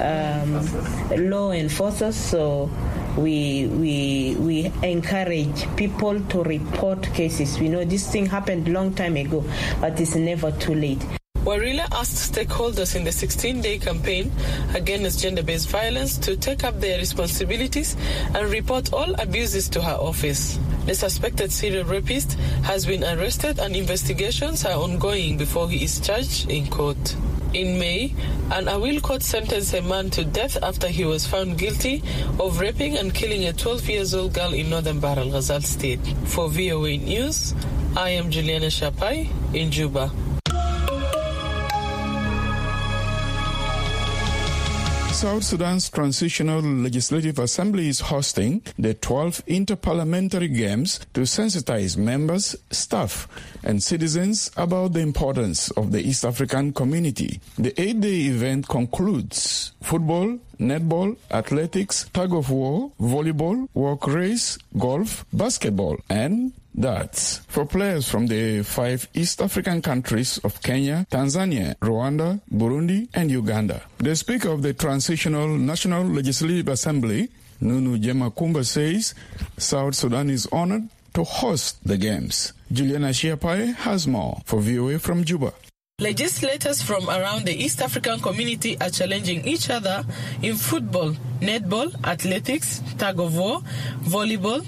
um, 0.00 1.30
law 1.30 1.52
enforcers. 1.52 2.16
So 2.16 2.70
we 3.16 3.66
we 3.66 4.36
we 4.38 4.72
encourage 4.82 5.66
people 5.76 6.20
to 6.20 6.42
report 6.42 7.02
cases. 7.14 7.58
We 7.58 7.68
know 7.68 7.84
this 7.84 8.10
thing 8.10 8.26
happened 8.26 8.68
long 8.68 8.94
time 8.94 9.16
ago, 9.16 9.44
but 9.80 9.98
it's 10.00 10.14
never 10.14 10.52
too 10.52 10.74
late. 10.74 11.04
Warile 11.46 11.86
asked 11.92 12.34
stakeholders 12.34 12.96
in 12.96 13.04
the 13.04 13.12
16 13.12 13.60
day 13.60 13.78
campaign 13.78 14.32
against 14.74 15.20
gender 15.22 15.44
based 15.44 15.68
violence 15.68 16.18
to 16.18 16.36
take 16.36 16.64
up 16.64 16.80
their 16.80 16.98
responsibilities 16.98 17.96
and 18.34 18.50
report 18.50 18.92
all 18.92 19.14
abuses 19.20 19.68
to 19.68 19.80
her 19.80 19.94
office. 19.94 20.58
The 20.86 20.94
suspected 20.96 21.52
serial 21.52 21.84
rapist 21.84 22.32
has 22.64 22.84
been 22.84 23.04
arrested 23.04 23.60
and 23.60 23.76
investigations 23.76 24.64
are 24.64 24.76
ongoing 24.76 25.36
before 25.36 25.70
he 25.70 25.84
is 25.84 26.00
charged 26.00 26.50
in 26.50 26.66
court. 26.66 27.14
In 27.56 27.78
May, 27.78 28.12
an 28.50 28.66
Aweil 28.66 29.00
court 29.00 29.22
sentenced 29.22 29.72
a 29.72 29.80
man 29.80 30.10
to 30.10 30.26
death 30.26 30.58
after 30.62 30.88
he 30.88 31.06
was 31.06 31.26
found 31.26 31.56
guilty 31.56 32.02
of 32.38 32.60
raping 32.60 32.98
and 32.98 33.14
killing 33.14 33.46
a 33.46 33.54
12 33.54 33.88
years 33.88 34.14
old 34.14 34.34
girl 34.34 34.52
in 34.52 34.68
northern 34.68 35.00
Bahr 35.00 35.16
Ghazal 35.24 35.62
state. 35.62 36.06
For 36.26 36.50
VOA 36.50 36.98
News, 36.98 37.54
I 37.96 38.10
am 38.10 38.30
Juliana 38.30 38.66
Shapai 38.66 39.30
in 39.54 39.70
Juba. 39.70 40.12
South 45.16 45.44
Sudan's 45.44 45.88
Transitional 45.88 46.60
Legislative 46.60 47.38
Assembly 47.38 47.88
is 47.88 48.00
hosting 48.00 48.60
the 48.78 48.94
12th 48.94 49.42
Interparliamentary 49.46 50.54
Games 50.54 51.00
to 51.14 51.22
sensitize 51.22 51.96
members, 51.96 52.54
staff, 52.70 53.26
and 53.64 53.82
citizens 53.82 54.50
about 54.58 54.92
the 54.92 55.00
importance 55.00 55.70
of 55.70 55.90
the 55.90 56.06
East 56.06 56.26
African 56.26 56.70
community. 56.74 57.40
The 57.56 57.72
eight-day 57.80 58.26
event 58.28 58.68
concludes 58.68 59.72
football, 59.80 60.38
netball, 60.60 61.16
athletics, 61.30 62.10
tug 62.12 62.34
of 62.34 62.50
war, 62.50 62.92
volleyball, 63.00 63.68
walk 63.72 64.06
race, 64.06 64.58
golf, 64.76 65.24
basketball, 65.32 65.96
and 66.10 66.52
darts 66.78 67.38
for 67.48 67.64
players 67.64 68.08
from 68.08 68.26
the 68.26 68.62
five 68.62 69.08
East 69.14 69.40
African 69.40 69.80
countries 69.82 70.38
of 70.44 70.62
Kenya, 70.62 71.06
Tanzania, 71.10 71.76
Rwanda, 71.78 72.40
Burundi, 72.52 73.08
and 73.14 73.30
Uganda. 73.30 73.82
The 73.98 74.14
Speaker 74.14 74.50
of 74.50 74.62
the 74.62 74.74
Transitional 74.74 75.48
National 75.48 76.04
Legislative 76.04 76.68
Assembly, 76.68 77.28
Nunu 77.60 77.98
Jemma 77.98 78.30
Kumba, 78.34 78.64
says 78.64 79.14
South 79.56 79.94
Sudan 79.94 80.30
is 80.30 80.46
honored 80.52 80.88
to 81.14 81.24
host 81.24 81.78
the 81.84 81.96
Games. 81.96 82.52
Juliana 82.70 83.08
Shiapai 83.08 83.74
has 83.74 84.06
more 84.06 84.40
for 84.44 84.60
VOA 84.60 84.98
from 84.98 85.24
Juba. 85.24 85.52
Legislators 85.98 86.82
from 86.82 87.08
around 87.08 87.46
the 87.46 87.54
East 87.54 87.80
African 87.80 88.20
community 88.20 88.78
are 88.82 88.90
challenging 88.90 89.46
each 89.46 89.70
other 89.70 90.04
in 90.42 90.54
football, 90.54 91.12
netball, 91.40 91.88
athletics, 92.04 92.82
tug 92.98 93.18
of 93.18 93.34
war, 93.34 93.60
volleyball, 94.02 94.62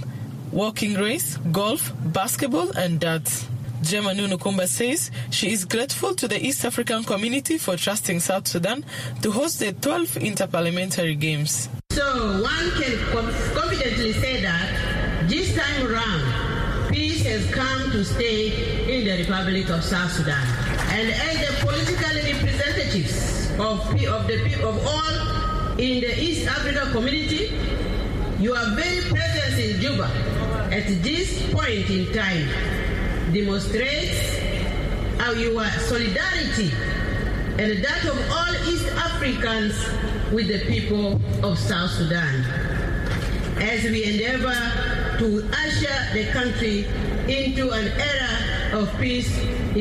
walking 0.53 0.95
race, 0.95 1.37
golf, 1.53 1.93
basketball, 2.13 2.71
and 2.77 3.01
darts. 3.01 3.47
Jemma 3.83 4.15
Nunu 4.15 4.39
Kumba 4.39 4.67
says 4.67 5.11
she 5.31 5.53
is 5.53 5.65
grateful 5.65 6.15
to 6.17 6.27
the 6.27 6.45
East 6.45 6.65
African 6.65 7.05
community 7.05 7.59
for 7.59 7.77
trusting 7.77 8.19
South 8.21 8.49
Sudan 8.49 8.85
to 9.23 9.31
host 9.31 9.61
the 9.61 9.73
12th 9.73 10.21
Interparliamentary 10.21 11.19
Games. 11.19 11.69
So 11.93 12.43
one 12.43 12.71
can 12.73 12.99
confidently 13.55 14.13
say 14.15 14.43
that 14.43 15.29
this 15.29 15.57
time 15.57 15.87
around, 15.87 16.93
peace 16.93 17.25
has 17.25 17.49
come 17.53 17.91
to 17.93 18.05
stay 18.05 18.99
in 18.99 19.05
the 19.07 19.19
Republic 19.23 19.69
of 19.71 19.85
South 19.85 20.11
Sudan. 20.13 20.45
And 20.91 21.11
as 21.11 21.47
the 21.47 21.67
political 21.67 22.15
representatives 22.17 23.51
of, 23.53 23.81
of, 23.89 24.27
the, 24.27 24.43
people 24.45 24.71
of 24.71 24.87
all 24.87 25.79
in 25.79 26.01
the 26.01 26.21
East 26.21 26.49
African 26.49 26.91
community, 26.91 27.57
your 28.41 28.59
very 28.75 29.01
presence 29.09 29.59
in 29.59 29.81
Juba 29.81 30.38
at 30.71 30.87
this 31.03 31.51
point 31.53 31.89
in 31.89 32.13
time 32.13 32.47
demonstrates 33.33 34.39
our 35.21 35.69
solidarity 35.89 36.71
and 37.59 37.83
that 37.83 38.05
of 38.05 38.19
all 38.31 38.55
East 38.69 38.87
Africans 38.95 39.75
with 40.33 40.49
the 40.49 40.61
people 40.67 41.21
of 41.43 41.59
South 41.59 41.91
Sudan 41.91 42.45
as 43.61 43.83
we 43.85 44.05
endeavor 44.05 44.55
to 45.19 45.49
usher 45.53 45.99
the 46.15 46.31
country 46.33 46.87
into 47.27 47.71
an 47.73 47.89
era 47.89 48.81
of 48.81 48.93
peace, 49.01 49.29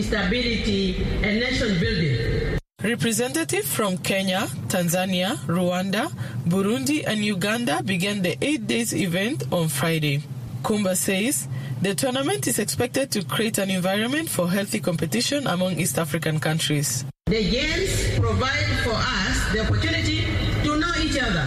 stability, 0.06 1.04
and 1.22 1.40
nation 1.40 1.80
building. 1.80 2.58
Representatives 2.84 3.68
from 3.72 3.98
Kenya, 3.98 4.48
Tanzania, 4.70 5.36
Rwanda, 5.48 6.10
Burundi, 6.48 7.04
and 7.06 7.24
Uganda 7.24 7.84
began 7.84 8.22
the 8.22 8.38
eight 8.42 8.66
days 8.68 8.94
event 8.94 9.44
on 9.52 9.68
Friday. 9.68 10.24
Kumba 10.64 10.96
says 10.96 11.48
The 11.82 11.94
tournament 11.96 12.48
is 12.48 12.60
expected 12.60 13.12
to 13.12 13.24
create 13.24 13.58
an 13.58 13.70
environment 13.70 14.30
for 14.30 14.50
healthy 14.50 14.80
competition 14.80 15.48
among 15.48 15.80
East 15.80 15.98
African 15.98 16.40
countries. 16.40 17.06
The 17.28 17.44
games 17.50 18.20
provide 18.20 18.66
for 18.84 18.94
us 18.96 19.54
the 19.54 19.60
opportunity 19.62 20.26
to 20.64 20.78
know 20.78 20.94
each 21.02 21.18
other, 21.22 21.46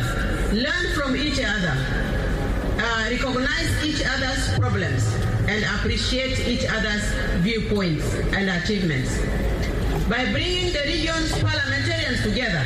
learn 0.52 0.94
from 0.94 1.16
each 1.16 1.40
other, 1.40 1.74
uh, 2.78 3.08
recognize 3.10 3.84
each 3.84 4.02
other's 4.04 4.58
problems, 4.58 5.04
and 5.48 5.64
appreciate 5.78 6.38
each 6.46 6.66
other's 6.68 7.04
viewpoints 7.42 8.04
and 8.36 8.50
achievements. 8.50 9.18
By 10.08 10.30
bringing 10.32 10.72
the 10.72 10.82
region's 10.86 11.32
parliamentarians 11.38 12.22
together, 12.22 12.64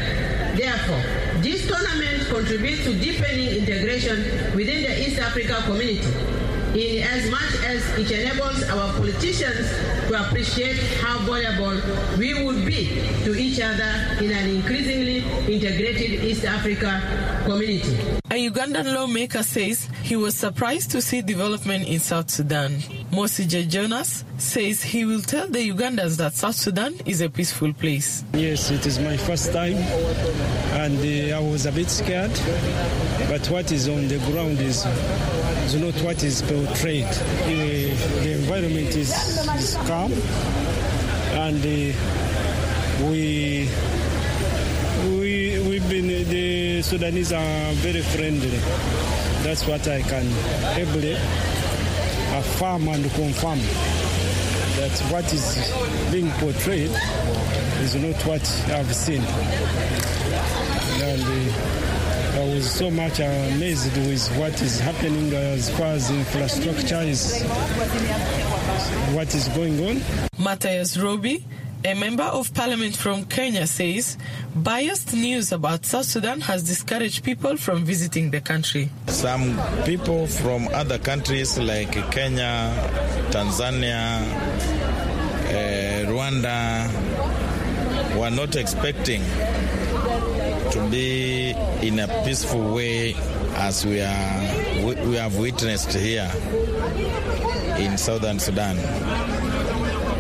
therefore, 0.57 1.03
this 1.41 1.67
tournament 1.67 2.29
contributes 2.29 2.85
to 2.85 2.95
deepening 2.95 3.49
integration 3.49 4.25
within 4.55 4.83
the 4.83 5.07
East 5.07 5.19
Africa 5.19 5.63
community 5.67 6.44
in 6.75 7.03
as 7.05 7.31
much 7.31 7.55
as 7.65 7.99
it 7.99 8.11
enables 8.11 8.63
our 8.71 8.93
politicians 8.95 9.71
to 10.09 10.21
appreciate 10.21 10.77
how 11.01 11.19
valuable 11.21 11.81
we 12.19 12.45
would 12.45 12.67
be 12.67 13.01
to 13.25 13.35
each 13.35 13.61
other 13.61 13.93
in 14.21 14.31
an 14.31 14.51
increasingly 14.51 15.19
integrated 15.53 16.25
East 16.25 16.45
Africa 16.45 17.01
community. 17.45 17.97
A 18.31 18.51
Ugandan 18.51 18.93
lawmaker 18.93 19.45
says 19.45 19.89
he 20.03 20.17
was 20.17 20.35
surprised 20.35 20.91
to 20.91 21.01
see 21.01 21.23
development 21.23 21.87
in 21.87 22.01
South 22.01 22.29
Sudan. 22.31 22.73
Mosije 23.13 23.69
Jonas 23.69 24.25
says 24.39 24.83
he 24.83 25.05
will 25.05 25.23
tell 25.23 25.47
the 25.49 25.71
Ugandans 25.71 26.17
that 26.17 26.35
South 26.35 26.57
Sudan 26.57 26.95
is 27.07 27.21
a 27.21 27.31
peaceful 27.31 27.73
place. 27.73 28.25
Yes, 28.33 28.71
it 28.73 28.85
is 28.87 28.99
my 28.99 29.17
first 29.17 29.53
time 29.53 29.77
and 30.75 30.99
uh, 30.99 31.37
I 31.37 31.41
was 31.41 31.67
a 31.67 31.73
bit 31.73 31.89
scared, 31.89 32.33
but 33.29 33.47
what 33.49 33.71
is 33.71 33.89
on 33.89 34.09
the 34.09 34.19
ground 34.31 34.59
is, 34.59 34.85
is 35.65 35.75
not 35.77 35.95
what 36.03 36.23
is 36.23 36.43
portrayed. 36.43 37.05
Uh, 37.05 38.23
the 38.23 38.33
environment 38.33 38.95
is, 38.95 39.11
is 39.57 39.75
calm 39.87 40.13
and 41.35 41.59
uh, 41.59 43.07
we 43.11 43.69
we 45.19 45.59
we've 45.69 45.89
been 45.89 46.07
the 46.07 46.81
Sudanese 46.83 47.33
are 47.33 47.73
very 47.83 48.03
friendly. 48.03 48.59
That's 49.43 49.67
what 49.67 49.87
I 49.89 50.03
can 50.03 50.27
ably 50.79 51.15
affirm 52.39 52.89
and 52.89 53.11
confirm 53.13 53.59
that 54.79 54.99
what 55.11 55.33
is 55.33 55.73
being 56.13 56.31
portrayed 56.39 56.91
is 57.83 57.95
not 57.97 58.17
what 58.27 58.43
I've 58.71 58.95
seen. 58.95 59.23
And 61.03 61.23
uh, 61.23 61.84
I 62.35 62.45
was 62.53 62.69
so 62.69 62.91
much 62.91 63.21
amazed 63.21 63.97
with 63.97 64.37
what 64.39 64.61
is 64.61 64.81
happening 64.81 65.33
as 65.33 65.71
far 65.71 65.87
as 65.87 66.11
infrastructure 66.11 67.01
is, 67.01 67.43
what 69.15 69.33
is 69.35 69.47
going 69.49 69.79
on. 69.87 70.03
Matthias 70.39 70.99
Roby, 70.99 71.45
a 71.85 71.95
member 71.95 72.25
of 72.25 72.53
parliament 72.53 72.97
from 72.97 73.25
Kenya, 73.27 73.69
says 73.69 74.19
biased 74.57 75.15
news 75.15 75.53
about 75.53 75.87
South 75.87 76.07
Sudan 76.07 76.41
has 76.41 76.65
discouraged 76.65 77.23
people 77.23 77.57
from 77.57 77.85
visiting 77.85 78.31
the 78.33 78.41
country. 78.41 78.91
Some 79.07 79.61
people 79.85 80.27
from 80.27 80.67
other 80.69 80.99
countries 80.99 81.57
like 81.57 81.93
Kenya, 82.11 82.73
Tanzania, 83.31 84.23
uh, 85.47 86.11
Rwanda 86.11 86.91
were 88.19 88.31
not 88.31 88.57
expecting 88.57 89.23
to 90.75 90.91
be 90.91 91.51
in 91.83 92.01
a 92.01 92.09
peaceful 92.25 92.75
way 92.75 93.15
as 93.55 93.87
we 93.87 94.01
are 94.01 95.05
we 95.07 95.15
have 95.15 95.39
witnessed 95.39 95.93
here 95.93 96.29
in 97.79 97.97
southern 97.97 98.41
Sudan. 98.41 98.77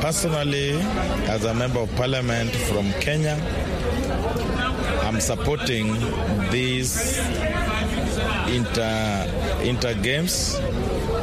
Personally, 0.00 0.70
as 1.26 1.44
a 1.44 1.52
member 1.54 1.80
of 1.80 1.90
parliament 1.96 2.52
from 2.52 2.88
Kenya, 3.00 3.36
I'm 5.02 5.18
supporting 5.20 5.92
these 6.52 7.18
inter 8.46 9.26
inter 9.64 9.94
games 9.94 10.54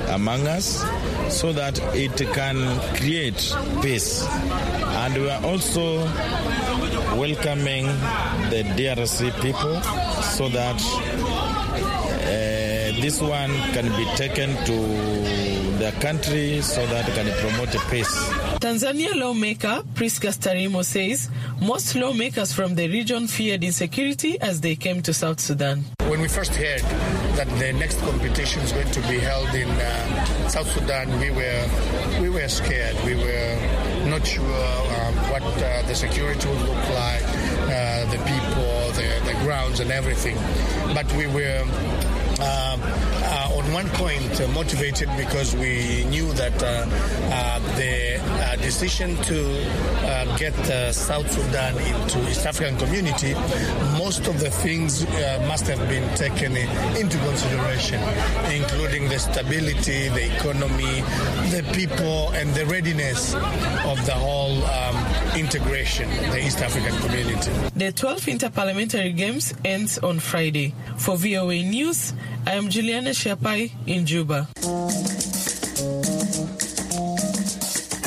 among 0.09 0.45
us 0.45 0.83
so 1.29 1.53
that 1.53 1.79
it 1.95 2.17
can 2.33 2.57
create 2.97 3.55
peace. 3.81 4.27
And 4.27 5.15
we 5.15 5.29
are 5.29 5.41
also 5.45 6.05
welcoming 7.17 7.85
the 8.49 8.63
DRC 8.75 9.31
people 9.41 9.81
so 10.21 10.47
that 10.49 10.75
uh, 12.23 13.01
this 13.01 13.21
one 13.21 13.51
can 13.73 13.87
be 13.97 14.05
taken 14.15 14.49
to 14.65 15.51
the 15.81 15.91
country 15.99 16.61
so 16.61 16.85
that 16.87 17.09
it 17.09 17.15
can 17.15 17.27
promote 17.41 17.71
peace. 17.89 18.13
Tanzania 18.59 19.15
lawmaker 19.15 19.81
Priska 19.95 20.29
Starimo 20.31 20.85
says 20.85 21.29
most 21.59 21.95
lawmakers 21.95 22.53
from 22.53 22.75
the 22.75 22.87
region 22.87 23.27
feared 23.27 23.63
insecurity 23.63 24.39
as 24.41 24.61
they 24.61 24.75
came 24.75 25.01
to 25.01 25.11
South 25.13 25.39
Sudan. 25.39 25.83
When 26.07 26.21
we 26.21 26.27
first 26.27 26.53
heard 26.53 26.81
that 27.35 27.47
the 27.57 27.73
next 27.73 27.97
competition 28.01 28.61
is 28.61 28.71
going 28.71 28.91
to 28.91 29.01
be 29.01 29.17
held 29.17 29.49
in 29.55 29.69
uh, 29.69 30.47
South 30.49 30.69
Sudan, 30.71 31.07
we 31.19 31.31
were 31.31 31.65
we 32.21 32.29
were 32.29 32.47
scared. 32.47 32.95
We 33.03 33.15
were 33.15 33.57
not 34.11 34.27
sure 34.27 34.43
um, 34.43 35.15
what 35.31 35.41
uh, 35.41 35.81
the 35.87 35.95
security 35.95 36.45
would 36.49 36.59
look 36.59 36.89
like, 36.89 37.23
uh, 37.23 38.03
the 38.11 38.17
people, 38.27 38.91
the, 38.91 39.21
the 39.25 39.33
grounds, 39.45 39.79
and 39.79 39.89
everything. 39.89 40.35
But 40.93 41.11
we 41.13 41.27
were. 41.27 41.63
Uh, 42.39 42.70
one 43.73 43.87
point, 43.89 44.49
motivated 44.53 45.09
because 45.17 45.55
we 45.55 46.03
knew 46.05 46.31
that 46.33 46.55
uh, 46.61 46.85
uh 47.33 47.59
the 47.75 48.19
uh, 48.19 48.55
decision 48.57 49.15
to 49.23 49.37
get 50.37 50.53
South 50.93 51.29
Sudan 51.31 51.73
into 51.77 52.19
East 52.29 52.45
African 52.45 52.77
community, 52.77 53.33
most 53.97 54.27
of 54.27 54.39
the 54.39 54.49
things 54.49 55.05
must 55.47 55.67
have 55.67 55.79
been 55.89 56.07
taken 56.15 56.55
into 56.97 57.17
consideration, 57.19 57.99
including 58.51 59.07
the 59.09 59.19
stability, 59.19 60.09
the 60.09 60.25
economy, 60.35 61.01
the 61.51 61.63
people, 61.73 62.29
and 62.31 62.53
the 62.55 62.65
readiness 62.65 63.33
of 63.35 64.03
the 64.05 64.13
whole 64.13 64.63
um, 64.65 64.95
integration, 65.35 66.09
the 66.31 66.45
East 66.45 66.59
African 66.59 66.95
community. 66.99 67.51
The 67.75 67.91
12th 67.91 68.27
Interparliamentary 68.31 69.15
Games 69.15 69.53
ends 69.63 69.97
on 69.99 70.19
Friday. 70.19 70.73
For 70.97 71.17
VOA 71.17 71.63
News, 71.63 72.13
I 72.45 72.53
am 72.53 72.69
Juliana 72.69 73.11
Shapai 73.11 73.71
in 73.87 74.05
Juba. 74.05 74.47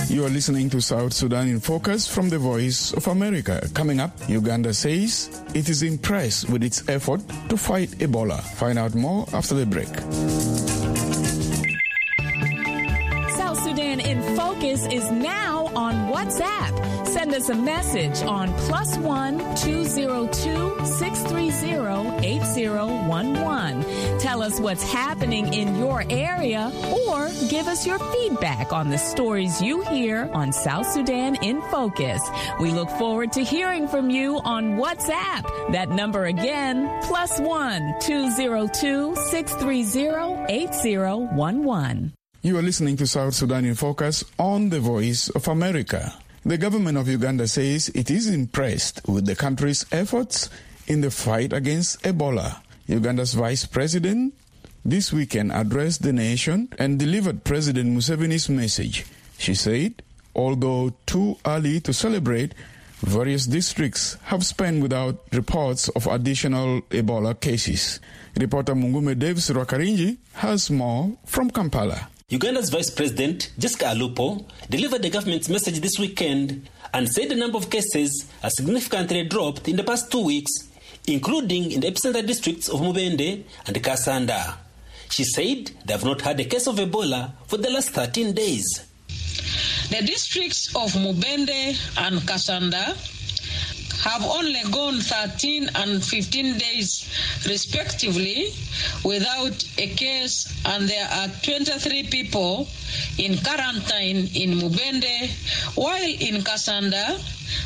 You 0.09 0.25
are 0.25 0.29
listening 0.29 0.71
to 0.71 0.81
South 0.81 1.13
Sudan 1.13 1.49
in 1.49 1.61
Focus 1.61 2.07
from 2.07 2.29
the 2.29 2.39
Voice 2.39 2.93
of 2.93 3.07
America. 3.09 3.69
Coming 3.75 4.01
up, 4.01 4.13
Uganda 4.29 4.73
says 4.75 5.29
it 5.55 5.69
is 5.69 5.83
impressed 5.83 6.49
with 6.51 6.63
its 6.63 6.89
effort 6.89 7.21
to 7.49 7.57
fight 7.57 7.91
Ebola. 7.99 8.41
Find 8.41 8.79
out 8.79 8.95
more 8.95 9.27
after 9.33 9.55
the 9.55 9.67
break. 9.67 9.89
South 13.37 13.59
Sudan 13.63 14.01
in 14.01 14.23
Focus 14.37 14.87
is 14.87 15.11
now 15.11 15.67
on 15.75 15.95
WhatsApp. 16.13 17.07
Send 17.07 17.35
us 17.35 17.49
a 17.49 17.55
message 17.55 18.23
on 18.23 18.53
plus 18.67 18.97
one 18.99 19.39
202 19.57 20.85
630 20.85 22.27
8011. 22.27 23.94
Tell 24.25 24.43
us 24.43 24.59
what's 24.59 24.83
happening 24.83 25.53
in 25.53 25.77
your 25.77 26.03
area 26.09 26.73
or 27.11 27.29
give 27.51 27.69
us 27.69 27.87
your 27.87 27.99
feedback 27.99 28.73
on 28.73 28.89
the 28.89 28.97
stories 28.97 29.61
you 29.61 29.83
hear 29.83 30.31
on 30.33 30.51
South 30.51 30.87
Sudan 30.91 31.35
in 31.45 31.61
Focus. 31.69 32.23
We 32.59 32.71
look 32.71 32.89
forward 32.97 33.33
to 33.33 33.45
hearing 33.45 33.87
from 33.87 34.09
you 34.09 34.41
on 34.43 34.79
WhatsApp. 34.79 35.45
That 35.73 35.91
number 35.91 36.25
again, 36.25 36.89
plus 37.03 37.39
one 37.39 37.95
202 38.01 39.15
630 39.15 40.47
8011. 40.49 42.15
You 42.41 42.57
are 42.57 42.63
listening 42.63 42.97
to 42.97 43.07
South 43.07 43.35
Sudan 43.35 43.67
in 43.67 43.75
Focus 43.75 44.25
on 44.39 44.71
the 44.71 44.81
Voice 44.81 45.29
of 45.29 45.49
America. 45.49 46.15
The 46.47 46.57
government 46.57 46.97
of 46.97 47.09
Uganda 47.09 47.47
says 47.47 47.91
it 47.91 48.11
is 48.11 48.31
impressed 48.31 49.03
with 49.07 49.27
the 49.27 49.37
country's 49.37 49.85
efforts 49.93 50.49
in 50.87 51.03
the 51.03 51.11
fight 51.11 51.53
against 51.53 52.03
Ebola. 52.05 52.64
Uganda's 52.87 53.35
vice 53.35 53.65
president 53.67 54.35
this 54.85 55.13
weekend 55.13 55.53
addressed 55.53 56.03
the 56.03 56.13
nation 56.13 56.69
and 56.79 56.99
delivered 56.99 57.45
President 57.45 57.89
Museveni's 57.97 58.49
message. 58.49 59.07
She 59.39 59.55
said, 59.55 60.03
although 60.35 60.93
too 61.07 61.39
early 61.47 61.81
to 61.81 61.93
celebrate, 61.95 62.53
various 63.01 63.47
districts 63.47 64.19
have 64.25 64.45
spent 64.45 64.83
without 64.83 65.23
reports 65.33 65.89
of 65.91 66.07
additional 66.07 66.83
Ebola 66.91 67.39
cases. 67.41 68.01
Reporter 68.39 68.75
Mugume 68.75 69.19
Davis 69.19 69.49
Rwakaringi 69.51 70.19
has 70.35 70.71
more 70.71 71.17
from 71.25 71.51
Kampala. 71.51 72.09
Uganda's 72.29 72.71
Vice 72.71 72.91
President, 72.91 73.51
Jessica 73.59 73.87
Alupo, 73.87 74.45
delivered 74.69 75.03
the 75.03 75.11
government's 75.11 75.49
message 75.49 75.81
this 75.81 75.99
weekend 75.99 76.69
and 76.93 77.09
said 77.09 77.29
the 77.29 77.35
number 77.37 77.59
of 77.59 77.71
cases 77.71 78.31
has 78.43 78.55
significantly 78.57 79.25
dropped 79.25 79.69
in 79.69 79.77
the 79.77 79.85
past 79.85 80.11
two 80.11 80.25
weeks, 80.25 80.51
including 81.07 81.71
in 81.73 81.81
the 81.81 81.91
epicenter 81.91 82.27
districts 82.27 82.69
of 82.69 82.81
Mubende 82.81 83.45
and 83.67 83.77
Kassanda. 83.77 84.57
She 85.11 85.25
said 85.25 85.71
they 85.85 85.93
have 85.93 86.05
not 86.05 86.23
had 86.23 86.41
a 86.41 86.45
case 86.45 86.67
of 86.67 86.77
Ebola 86.77 87.33
for 87.47 87.57
the 87.57 87.71
last 87.71 87.91
13 87.91 88.33
days. 88.33 88.87
The 89.91 90.03
districts 90.05 90.75
of 90.75 90.93
Mubende 90.93 91.77
and 91.99 92.21
Kassanda 92.21 92.97
have 94.05 94.23
only 94.23 94.61
gone 94.71 95.01
13 95.01 95.71
and 95.77 96.05
15 96.05 96.59
days 96.59 97.09
respectively 97.49 98.53
without 99.03 99.65
a 99.79 99.87
case 99.95 100.53
and 100.67 100.87
there 100.87 101.09
are 101.11 101.29
23 101.43 102.03
people 102.09 102.69
in 103.19 103.39
quarantine 103.39 104.29
in 104.35 104.59
Mubende 104.61 105.31
while 105.75 106.03
in 106.03 106.43
Kassanda 106.43 107.17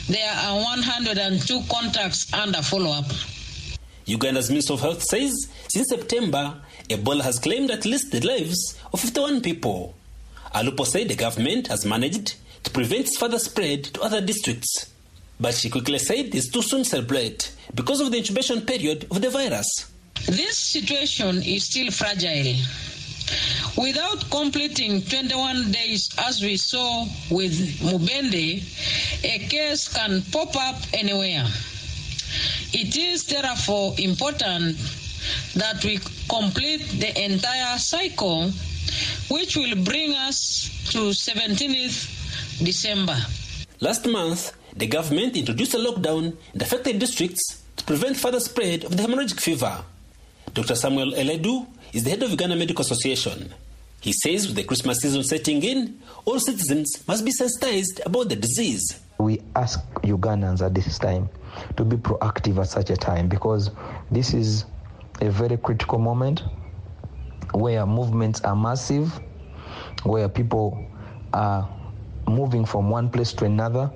there 0.07 0.33
are 0.33 0.57
102 0.63 1.61
contacts 1.69 2.33
under 2.33 2.63
follow-up. 2.63 3.07
Uganda's 4.07 4.49
Minister 4.49 4.75
of 4.75 4.81
Health 4.81 5.03
says 5.03 5.49
since 5.69 5.89
September, 5.89 6.55
Ebola 6.89 7.23
has 7.23 7.39
claimed 7.41 7.71
at 7.73 7.85
least 7.85 8.13
the 8.13 8.21
lives 8.21 8.79
of 8.93 9.01
51 9.01 9.41
people. 9.41 9.95
Alupo 10.55 10.87
said 10.87 11.09
the 11.09 11.17
government 11.17 11.67
has 11.67 11.85
managed 11.85 12.37
to 12.63 12.71
prevent 12.71 13.09
further 13.19 13.39
spread 13.41 13.85
to 13.85 14.01
other 14.03 14.21
districts. 14.21 14.87
But 15.41 15.55
she 15.55 15.71
quickly 15.71 15.99
said 15.99 16.35
it's 16.35 16.51
too 16.51 16.63
soon 16.63 16.83
to 16.83 16.89
celebrate 16.89 17.53
because 17.75 18.01
of 18.01 18.11
the 18.11 18.19
incubation 18.19 18.61
period 18.63 19.07
of 19.11 19.21
the 19.21 19.31
virus. 19.31 19.87
This 20.27 20.59
situation 20.59 21.43
is 21.43 21.65
still 21.65 21.91
fragile. 21.91 22.55
Without 23.77 24.29
completing 24.31 25.03
21 25.03 25.71
days, 25.71 26.11
as 26.19 26.43
we 26.43 26.57
saw 26.57 27.05
with 27.31 27.53
Mubende, 27.81 28.63
a 29.25 29.39
case 29.49 29.87
can 29.89 30.23
pop 30.33 30.57
up 30.57 30.77
anywhere. 30.93 31.45
It 32.73 32.97
is 32.97 33.25
therefore 33.25 33.95
important 33.99 34.77
that 35.55 35.85
we 35.85 35.99
complete 36.29 36.83
the 36.99 37.13
entire 37.25 37.79
cycle, 37.79 38.51
which 39.31 39.57
will 39.57 39.77
bring 39.85 40.15
us 40.15 40.71
to 40.91 41.11
17th 41.11 42.65
December. 42.65 43.17
Last 43.81 44.07
month, 44.07 44.53
the 44.77 44.87
government 44.87 45.37
introduced 45.37 45.75
a 45.75 45.79
lockdown 45.79 46.37
in 46.55 46.63
affected 46.63 46.99
districts 46.99 47.63
to 47.77 47.85
prevent 47.85 48.17
further 48.17 48.41
spread 48.41 48.85
of 48.85 48.97
the 48.97 49.03
hemorrhagic 49.03 49.41
fever. 49.41 49.85
Dr. 50.55 50.75
Samuel 50.75 51.13
Oledo 51.13 51.67
is 51.93 52.05
the 52.05 52.11
head 52.11 52.23
of 52.23 52.31
Uganda 52.31 52.57
Medical 52.57 52.83
Association. 52.83 53.53
He 54.01 54.13
says 54.13 54.47
with 54.47 54.57
the 54.57 54.65
Christmas 54.65 55.01
season 55.01 55.25
setting 55.25 55.63
in, 55.63 56.01
all 56.25 56.39
citizens 56.39 57.03
must 57.09 57.25
be 57.25 57.31
sensitized 57.33 58.01
about 58.07 58.29
the 58.29 58.37
disease. 58.37 59.01
We 59.19 59.41
ask 59.57 59.81
Ugandans 60.03 60.65
at 60.65 60.75
this 60.75 60.99
time 60.99 61.29
to 61.77 61.85
be 61.85 61.97
proactive 61.97 62.59
at 62.61 62.69
such 62.69 62.91
a 62.91 62.97
time 62.97 63.29
because 63.29 63.71
this 64.11 64.35
is 64.35 64.65
a 65.21 65.31
very 65.31 65.57
critical 65.57 65.99
moment 65.99 66.43
where 67.53 67.85
movements 67.87 68.41
are 68.43 68.55
massive, 68.55 69.13
where 70.05 70.29
people 70.29 70.87
are 71.33 71.69
moving 72.29 72.65
from 72.65 72.91
one 72.91 73.11
place 73.11 73.33
to 73.33 73.45
another, 73.45 73.91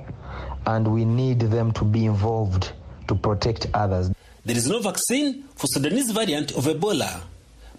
and 0.67 0.87
we 0.89 1.05
need 1.05 1.41
them 1.41 1.73
to 1.73 1.85
be 1.85 2.07
involved 2.07 2.73
to 3.09 3.15
protect 3.15 3.67
others. 3.75 4.11
There 4.45 4.57
is 4.57 4.69
no 4.69 4.81
vaccine 4.81 5.45
for 5.57 5.67
Sudanese 5.67 6.11
variant 6.11 6.53
of 6.53 6.65
Ebola, 6.65 7.23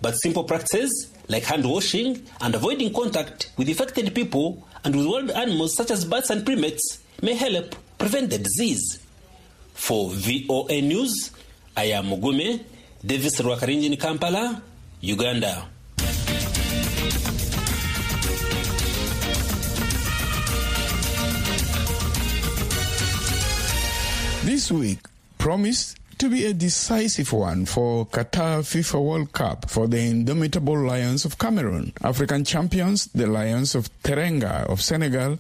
but 0.02 0.14
simple 0.16 0.44
practices 0.44 1.12
like 1.28 1.44
hand 1.44 1.66
washing 1.66 2.26
and 2.42 2.56
avoiding 2.56 2.94
contact 2.94 3.52
with 3.58 3.70
infected 3.70 4.14
people 4.14 4.66
and 4.84 4.96
with 4.96 5.06
wild 5.06 5.32
animals 5.32 5.76
such 5.76 5.92
as 5.92 6.06
bats 6.06 6.30
and 6.30 6.46
primates 6.46 7.00
may 7.22 7.34
help 7.36 7.76
prevent 7.98 8.30
the 8.30 8.38
disease. 8.38 9.00
For 9.74 10.10
VOA 10.12 10.82
News, 10.82 11.32
I 11.76 11.86
am 11.86 12.06
Mugume 12.06 12.64
Davis 13.06 13.42
Rwakaringi 13.42 13.86
in 13.86 13.98
Kampala, 13.98 14.62
Uganda. 15.02 15.68
This 24.54 24.72
week 24.72 25.00
promised 25.40 25.98
to 26.20 26.30
be 26.30 26.46
a 26.46 26.54
decisive 26.54 27.34
one 27.34 27.66
for 27.66 28.06
Qatar 28.06 28.62
FIFA 28.62 29.04
World 29.04 29.34
Cup 29.34 29.68
for 29.68 29.88
the 29.88 29.98
indomitable 29.98 30.80
Lions 30.80 31.26
of 31.26 31.40
Cameroon, 31.40 31.92
African 32.04 32.46
champions, 32.46 33.08
the 33.16 33.26
Lions 33.26 33.74
of 33.74 33.90
Teranga 34.04 34.70
of 34.70 34.80
Senegal, 34.80 35.40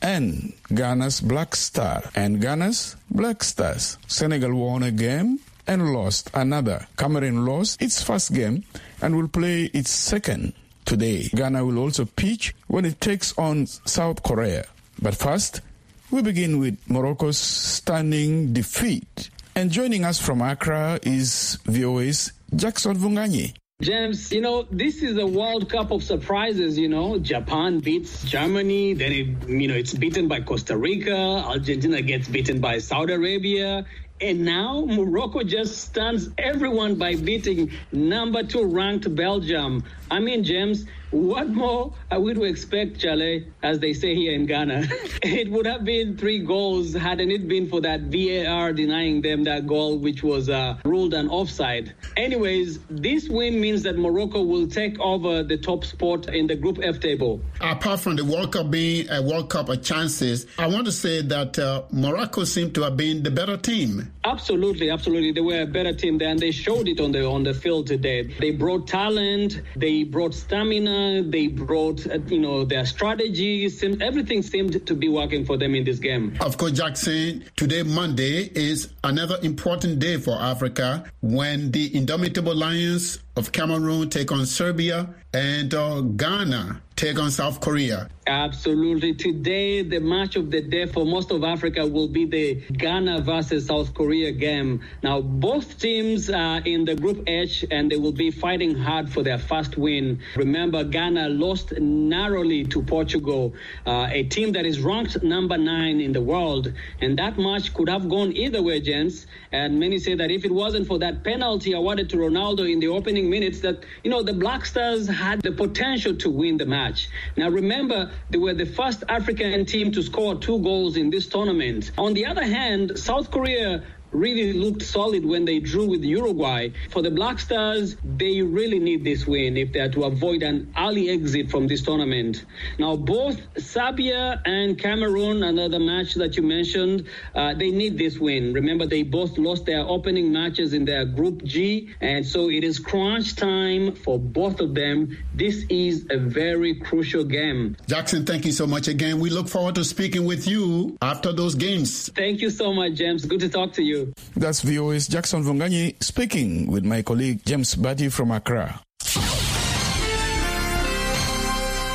and 0.00 0.54
Ghana's 0.72 1.20
Black 1.20 1.54
Star 1.54 2.04
and 2.14 2.40
Ghana's 2.40 2.96
Black 3.10 3.44
Stars. 3.44 3.98
Senegal 4.06 4.54
won 4.54 4.82
a 4.82 4.90
game 4.90 5.40
and 5.66 5.92
lost 5.92 6.30
another. 6.32 6.86
Cameroon 6.96 7.44
lost 7.44 7.82
its 7.82 8.02
first 8.02 8.32
game 8.32 8.64
and 9.02 9.14
will 9.14 9.28
play 9.28 9.64
its 9.74 9.90
second 9.90 10.54
today. 10.86 11.28
Ghana 11.34 11.66
will 11.66 11.80
also 11.80 12.06
pitch 12.06 12.54
when 12.68 12.86
it 12.86 12.98
takes 12.98 13.36
on 13.36 13.66
South 13.66 14.22
Korea. 14.22 14.64
But 15.02 15.16
first, 15.16 15.60
we 16.10 16.22
begin 16.22 16.58
with 16.58 16.78
Morocco's 16.88 17.38
stunning 17.38 18.52
defeat. 18.52 19.30
And 19.56 19.70
joining 19.70 20.04
us 20.04 20.20
from 20.20 20.42
Accra 20.42 20.98
is 21.02 21.58
VOA's 21.64 22.32
Jackson 22.54 22.96
Vunganyi. 22.96 23.54
James, 23.82 24.30
you 24.32 24.40
know, 24.40 24.64
this 24.70 25.02
is 25.02 25.18
a 25.18 25.26
World 25.26 25.68
Cup 25.68 25.90
of 25.90 26.02
surprises, 26.02 26.78
you 26.78 26.88
know. 26.88 27.18
Japan 27.18 27.80
beats 27.80 28.22
Germany, 28.24 28.94
then 28.94 29.12
it, 29.12 29.48
you 29.48 29.68
know, 29.68 29.74
it's 29.74 29.92
beaten 29.92 30.28
by 30.28 30.40
Costa 30.40 30.76
Rica, 30.76 31.14
Argentina 31.14 32.00
gets 32.00 32.28
beaten 32.28 32.60
by 32.60 32.78
Saudi 32.78 33.14
Arabia, 33.14 33.84
and 34.20 34.44
now 34.44 34.84
Morocco 34.86 35.42
just 35.42 35.76
stuns 35.76 36.30
everyone 36.38 36.94
by 36.94 37.16
beating 37.16 37.72
number 37.90 38.44
two 38.44 38.64
ranked 38.64 39.12
Belgium. 39.14 39.82
I 40.10 40.20
mean, 40.20 40.44
James, 40.44 40.86
what 41.14 41.48
more 41.48 41.92
are 42.10 42.18
we 42.18 42.34
to 42.34 42.42
expect, 42.42 42.98
Chale, 42.98 43.44
as 43.62 43.78
they 43.78 43.92
say 43.92 44.14
here 44.16 44.32
in 44.32 44.46
Ghana? 44.46 44.88
it 45.22 45.48
would 45.50 45.66
have 45.66 45.84
been 45.84 46.16
three 46.16 46.40
goals 46.40 46.92
hadn't 46.92 47.30
it 47.30 47.46
been 47.46 47.68
for 47.68 47.80
that 47.82 48.00
VAR 48.02 48.72
denying 48.72 49.22
them 49.22 49.44
that 49.44 49.66
goal, 49.66 49.98
which 49.98 50.24
was 50.24 50.48
uh, 50.48 50.76
ruled 50.84 51.14
an 51.14 51.28
offside. 51.28 51.94
Anyways, 52.16 52.80
this 52.90 53.28
win 53.28 53.60
means 53.60 53.82
that 53.84 53.96
Morocco 53.96 54.42
will 54.42 54.66
take 54.66 54.98
over 54.98 55.42
the 55.44 55.56
top 55.56 55.84
spot 55.84 56.28
in 56.34 56.48
the 56.48 56.56
Group 56.56 56.80
F 56.82 56.98
table. 56.98 57.40
Apart 57.60 58.00
from 58.00 58.16
the 58.16 58.24
World 58.24 58.52
Cup 58.52 58.70
being 58.70 59.08
a 59.10 59.22
World 59.22 59.50
Cup 59.50 59.68
of 59.68 59.82
chances, 59.82 60.46
I 60.58 60.66
want 60.66 60.86
to 60.86 60.92
say 60.92 61.22
that 61.22 61.58
uh, 61.58 61.82
Morocco 61.92 62.42
seemed 62.44 62.74
to 62.74 62.82
have 62.82 62.96
been 62.96 63.22
the 63.22 63.30
better 63.30 63.56
team. 63.56 64.12
Absolutely, 64.24 64.90
absolutely. 64.90 65.30
They 65.30 65.40
were 65.40 65.62
a 65.62 65.66
better 65.66 65.92
team 65.92 66.20
and 66.22 66.40
they 66.40 66.50
showed 66.50 66.88
it 66.88 66.98
on 67.00 67.12
the 67.12 67.24
on 67.24 67.44
the 67.44 67.54
field 67.54 67.86
today. 67.86 68.22
They 68.22 68.50
brought 68.50 68.88
talent, 68.88 69.60
they 69.76 70.04
brought 70.04 70.34
stamina, 70.34 71.03
they 71.22 71.48
brought, 71.48 72.06
uh, 72.06 72.18
you 72.26 72.38
know, 72.38 72.64
their 72.64 72.84
strategies. 72.86 73.82
Everything 73.82 74.42
seemed 74.42 74.86
to 74.86 74.94
be 74.94 75.08
working 75.08 75.44
for 75.44 75.56
them 75.56 75.74
in 75.74 75.84
this 75.84 75.98
game. 75.98 76.36
Of 76.40 76.58
course, 76.58 76.72
Jackson, 76.72 77.44
today, 77.56 77.82
Monday, 77.82 78.50
is 78.54 78.90
another 79.02 79.38
important 79.42 79.98
day 79.98 80.16
for 80.18 80.40
Africa 80.40 81.04
when 81.20 81.70
the 81.70 81.94
indomitable 81.96 82.54
Lions 82.54 83.18
of 83.36 83.52
Cameroon 83.52 84.10
take 84.10 84.30
on 84.30 84.46
Serbia 84.46 85.08
and 85.32 85.74
uh, 85.74 86.00
Ghana 86.00 86.80
take 86.96 87.18
on 87.18 87.30
South 87.30 87.60
Korea. 87.60 88.08
Absolutely. 88.26 89.14
Today, 89.14 89.82
the 89.82 89.98
match 89.98 90.36
of 90.36 90.50
the 90.50 90.62
day 90.62 90.86
for 90.86 91.04
most 91.04 91.30
of 91.30 91.44
Africa 91.44 91.86
will 91.86 92.08
be 92.08 92.24
the 92.24 92.54
Ghana 92.72 93.20
versus 93.20 93.66
South 93.66 93.92
Korea 93.92 94.32
game. 94.32 94.80
Now, 95.02 95.20
both 95.20 95.78
teams 95.78 96.30
are 96.30 96.60
in 96.60 96.84
the 96.86 96.94
Group 96.94 97.24
H 97.26 97.64
and 97.70 97.90
they 97.90 97.96
will 97.96 98.12
be 98.12 98.30
fighting 98.30 98.76
hard 98.76 99.12
for 99.12 99.22
their 99.22 99.38
first 99.38 99.76
win. 99.76 100.20
Remember, 100.36 100.84
Ghana 100.84 101.28
lost 101.28 101.72
narrowly 101.78 102.64
to 102.66 102.82
Portugal, 102.82 103.54
uh, 103.86 104.06
a 104.10 104.22
team 104.22 104.52
that 104.52 104.64
is 104.64 104.80
ranked 104.80 105.22
number 105.22 105.58
nine 105.58 106.00
in 106.00 106.12
the 106.12 106.22
world. 106.22 106.72
And 107.02 107.18
that 107.18 107.36
match 107.36 107.74
could 107.74 107.88
have 107.88 108.08
gone 108.08 108.32
either 108.32 108.62
way, 108.62 108.80
gents. 108.80 109.26
And 109.52 109.78
many 109.78 109.98
say 109.98 110.14
that 110.14 110.30
if 110.30 110.44
it 110.44 110.52
wasn't 110.52 110.86
for 110.86 110.98
that 111.00 111.24
penalty 111.24 111.72
awarded 111.72 112.08
to 112.10 112.16
Ronaldo 112.16 112.70
in 112.72 112.78
the 112.78 112.88
opening 112.88 113.23
minutes, 113.30 113.60
that, 113.60 113.84
you 114.02 114.10
know, 114.10 114.22
the 114.22 114.32
Black 114.32 114.64
Stars 114.66 115.06
had 115.06 115.42
the 115.42 115.52
potential 115.52 116.14
to 116.16 116.30
win 116.30 116.56
the 116.56 116.66
match. 116.66 117.08
Now, 117.36 117.48
remember, 117.48 118.10
they 118.30 118.38
were 118.38 118.54
the 118.54 118.66
first 118.66 119.04
African 119.08 119.64
team 119.66 119.92
to 119.92 120.02
score 120.02 120.36
two 120.36 120.58
goals 120.60 120.96
in 120.96 121.10
this 121.10 121.26
tournament. 121.26 121.90
On 121.98 122.14
the 122.14 122.26
other 122.26 122.44
hand, 122.44 122.98
South 122.98 123.30
Korea 123.30 123.82
really 124.14 124.52
looked 124.52 124.82
solid 124.82 125.24
when 125.24 125.44
they 125.44 125.58
drew 125.58 125.86
with 125.86 126.02
Uruguay. 126.02 126.70
For 126.90 127.02
the 127.02 127.10
Black 127.10 127.38
Stars, 127.40 127.96
they 128.04 128.40
really 128.42 128.78
need 128.78 129.04
this 129.04 129.26
win 129.26 129.56
if 129.56 129.72
they 129.72 129.80
are 129.80 129.90
to 129.90 130.04
avoid 130.04 130.42
an 130.42 130.72
early 130.78 131.10
exit 131.10 131.50
from 131.50 131.66
this 131.66 131.82
tournament. 131.82 132.44
Now, 132.78 132.96
both 132.96 133.40
Serbia 133.58 134.40
and 134.44 134.78
Cameroon, 134.78 135.42
another 135.42 135.80
match 135.80 136.14
that 136.14 136.36
you 136.36 136.42
mentioned, 136.42 137.06
uh, 137.34 137.54
they 137.54 137.70
need 137.70 137.98
this 137.98 138.18
win. 138.18 138.52
Remember, 138.52 138.86
they 138.86 139.02
both 139.02 139.36
lost 139.36 139.66
their 139.66 139.80
opening 139.80 140.32
matches 140.32 140.72
in 140.72 140.84
their 140.84 141.04
Group 141.04 141.42
G, 141.44 141.90
and 142.00 142.24
so 142.24 142.50
it 142.50 142.62
is 142.62 142.78
crunch 142.78 143.34
time 143.36 143.94
for 143.94 144.18
both 144.18 144.60
of 144.60 144.74
them. 144.74 145.16
This 145.34 145.64
is 145.68 146.06
a 146.10 146.18
very 146.18 146.76
crucial 146.76 147.24
game. 147.24 147.76
Jackson, 147.88 148.24
thank 148.24 148.44
you 148.44 148.52
so 148.52 148.66
much 148.66 148.88
again. 148.88 149.18
We 149.18 149.30
look 149.30 149.48
forward 149.48 149.74
to 149.76 149.84
speaking 149.84 150.24
with 150.24 150.46
you 150.46 150.96
after 151.02 151.32
those 151.32 151.54
games. 151.54 152.10
Thank 152.14 152.40
you 152.40 152.50
so 152.50 152.72
much, 152.72 152.94
James. 152.94 153.24
Good 153.24 153.40
to 153.40 153.48
talk 153.48 153.72
to 153.74 153.82
you. 153.82 154.03
That's 154.36 154.60
VOA's 154.60 155.08
Jackson 155.08 155.42
Vongani 155.42 156.02
speaking 156.02 156.70
with 156.70 156.84
my 156.84 157.02
colleague 157.02 157.44
James 157.44 157.74
Butty 157.74 158.08
from 158.08 158.30
Accra. 158.30 158.80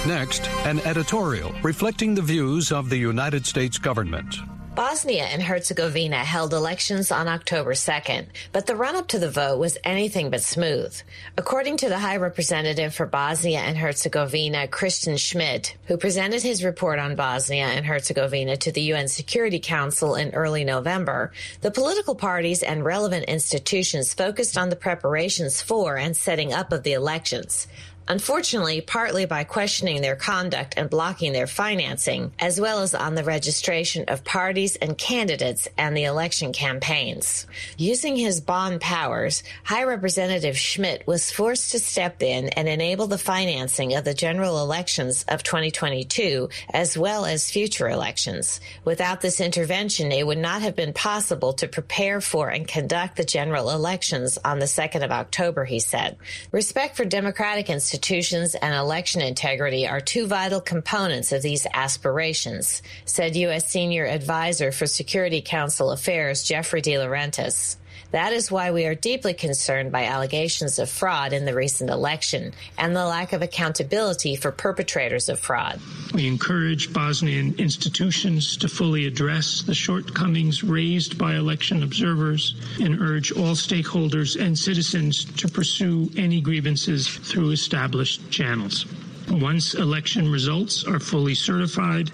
Next, 0.07 0.47
an 0.65 0.79
editorial 0.81 1.53
reflecting 1.61 2.15
the 2.15 2.21
views 2.21 2.71
of 2.71 2.89
the 2.89 2.97
United 2.97 3.45
States 3.45 3.77
government. 3.77 4.35
Bosnia 4.79 5.25
and 5.25 5.43
Herzegovina 5.43 6.23
held 6.23 6.53
elections 6.53 7.11
on 7.11 7.27
October 7.27 7.73
2nd, 7.73 8.27
but 8.53 8.65
the 8.65 8.77
run 8.77 8.95
up 8.95 9.09
to 9.09 9.19
the 9.19 9.29
vote 9.29 9.59
was 9.59 9.77
anything 9.83 10.29
but 10.29 10.41
smooth. 10.41 10.97
According 11.37 11.75
to 11.77 11.89
the 11.89 11.99
High 11.99 12.15
Representative 12.15 12.95
for 12.95 13.05
Bosnia 13.05 13.59
and 13.59 13.77
Herzegovina, 13.77 14.69
Christian 14.69 15.17
Schmidt, 15.17 15.75
who 15.87 15.97
presented 15.97 16.43
his 16.43 16.63
report 16.63 16.97
on 16.97 17.17
Bosnia 17.17 17.65
and 17.65 17.85
Herzegovina 17.85 18.55
to 18.55 18.71
the 18.71 18.93
UN 18.93 19.09
Security 19.09 19.59
Council 19.59 20.15
in 20.15 20.33
early 20.33 20.63
November, 20.63 21.33
the 21.59 21.71
political 21.71 22.15
parties 22.15 22.63
and 22.63 22.85
relevant 22.85 23.25
institutions 23.25 24.13
focused 24.13 24.57
on 24.57 24.69
the 24.69 24.77
preparations 24.77 25.61
for 25.61 25.97
and 25.97 26.15
setting 26.15 26.53
up 26.53 26.71
of 26.71 26.83
the 26.83 26.93
elections. 26.93 27.67
Unfortunately, 28.11 28.81
partly 28.81 29.27
by 29.27 29.43
questioning 29.43 30.01
their 30.01 30.15
conduct 30.15 30.73
and 30.77 30.89
blocking 30.89 31.31
their 31.31 31.45
financing, 31.45 32.31
as 32.39 32.59
well 32.59 32.79
as 32.79 32.95
on 32.95 33.13
the 33.13 33.23
registration 33.23 34.05
of 34.07 34.23
parties 34.23 34.75
and 34.77 34.97
candidates 34.97 35.67
and 35.77 35.95
the 35.95 36.05
election 36.05 36.51
campaigns. 36.51 37.45
Using 37.77 38.15
his 38.15 38.41
Bonn 38.41 38.79
powers, 38.79 39.43
High 39.63 39.83
Representative 39.83 40.57
Schmidt 40.57 41.05
was 41.05 41.31
forced 41.31 41.69
to 41.73 41.79
step 41.79 42.23
in 42.23 42.49
and 42.49 42.67
enable 42.67 43.05
the 43.05 43.19
financing 43.19 43.93
of 43.93 44.05
the 44.05 44.15
general 44.15 44.63
elections 44.63 45.23
of 45.27 45.43
2022, 45.43 46.49
as 46.71 46.97
well 46.97 47.25
as 47.25 47.51
future 47.51 47.87
elections. 47.87 48.59
Without 48.85 49.21
this 49.21 49.39
intervention, 49.39 50.11
it 50.11 50.25
would 50.25 50.39
not 50.39 50.63
have 50.63 50.75
been 50.75 50.93
possible 50.93 51.53
to 51.53 51.67
prepare 51.67 52.21
for 52.21 52.49
and 52.49 52.67
conduct 52.67 53.17
the 53.17 53.23
general 53.23 53.69
elections 53.69 54.39
on 54.43 54.57
the 54.57 54.65
2nd 54.65 55.03
of 55.03 55.11
October, 55.11 55.63
he 55.63 55.79
said. 55.79 56.17
Respect 56.51 56.97
for 56.97 57.05
democratic 57.05 57.69
institutions 57.69 57.98
institutions 57.99 58.55
and 58.55 58.73
election 58.73 59.19
integrity 59.19 59.85
are 59.85 59.99
two 59.99 60.25
vital 60.25 60.61
components 60.61 61.33
of 61.33 61.41
these 61.41 61.67
aspirations, 61.73 62.81
said 63.03 63.35
U.S. 63.35 63.69
Senior 63.69 64.05
Advisor 64.05 64.71
for 64.71 64.87
Security 64.87 65.41
Council 65.41 65.91
Affairs 65.91 66.41
Jeffrey 66.43 66.81
DeLaurentis. 66.81 67.75
That 68.11 68.33
is 68.33 68.51
why 68.51 68.71
we 68.71 68.85
are 68.85 68.95
deeply 68.95 69.35
concerned 69.35 69.91
by 69.91 70.05
allegations 70.05 70.79
of 70.79 70.89
fraud 70.89 71.31
in 71.31 71.45
the 71.45 71.53
recent 71.53 71.91
election 71.91 72.53
and 72.77 72.95
the 72.95 73.05
lack 73.05 73.33
of 73.33 73.43
accountability 73.43 74.35
for 74.35 74.51
perpetrators 74.51 75.29
of 75.29 75.39
fraud. 75.39 75.79
We 76.13 76.25
encourage 76.25 76.91
Bosnian 76.91 77.53
institutions 77.59 78.57
to 78.57 78.67
fully 78.67 79.05
address 79.05 79.61
the 79.61 79.75
shortcomings 79.75 80.63
raised 80.63 81.19
by 81.19 81.35
election 81.35 81.83
observers 81.83 82.55
and 82.81 82.99
urge 82.99 83.31
all 83.31 83.53
stakeholders 83.53 84.41
and 84.41 84.57
citizens 84.57 85.25
to 85.25 85.47
pursue 85.47 86.09
any 86.17 86.41
grievances 86.41 87.07
through 87.07 87.51
established 87.51 88.31
channels. 88.31 88.87
Once 89.29 89.75
election 89.75 90.31
results 90.31 90.83
are 90.85 90.99
fully 90.99 91.35
certified, 91.35 92.09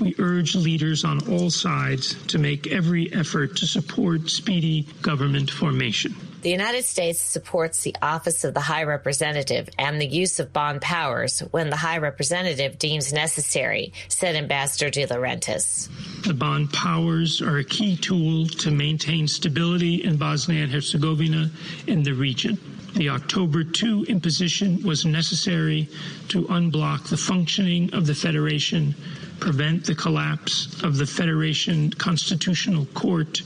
we 0.00 0.14
urge 0.18 0.54
leaders 0.54 1.04
on 1.04 1.26
all 1.30 1.50
sides 1.50 2.14
to 2.26 2.38
make 2.38 2.66
every 2.66 3.12
effort 3.12 3.56
to 3.56 3.66
support 3.66 4.28
speedy 4.30 4.86
government 5.02 5.50
formation. 5.50 6.14
The 6.42 6.50
United 6.50 6.84
States 6.84 7.22
supports 7.22 7.84
the 7.84 7.96
Office 8.02 8.44
of 8.44 8.52
the 8.52 8.60
High 8.60 8.82
Representative 8.82 9.70
and 9.78 9.98
the 9.98 10.06
use 10.06 10.38
of 10.38 10.52
Bonn 10.52 10.78
powers 10.78 11.40
when 11.52 11.70
the 11.70 11.76
High 11.76 11.96
Representative 11.96 12.78
deems 12.78 13.14
necessary, 13.14 13.94
said 14.08 14.36
Ambassador 14.36 14.90
DeLaurentis. 14.90 15.88
The 16.24 16.34
Bonn 16.34 16.68
powers 16.68 17.40
are 17.40 17.56
a 17.56 17.64
key 17.64 17.96
tool 17.96 18.46
to 18.46 18.70
maintain 18.70 19.26
stability 19.26 20.04
in 20.04 20.18
Bosnia 20.18 20.64
and 20.64 20.72
Herzegovina 20.72 21.50
and 21.88 22.04
the 22.04 22.12
region. 22.12 22.58
The 22.94 23.08
October 23.08 23.64
2 23.64 24.04
imposition 24.08 24.82
was 24.82 25.04
necessary 25.04 25.88
to 26.28 26.42
unblock 26.44 27.08
the 27.08 27.16
functioning 27.16 27.92
of 27.94 28.06
the 28.06 28.14
Federation, 28.14 28.94
prevent 29.40 29.84
the 29.84 29.94
collapse 29.94 30.82
of 30.82 30.96
the 30.96 31.06
Federation 31.06 31.90
Constitutional 31.90 32.86
Court, 32.94 33.42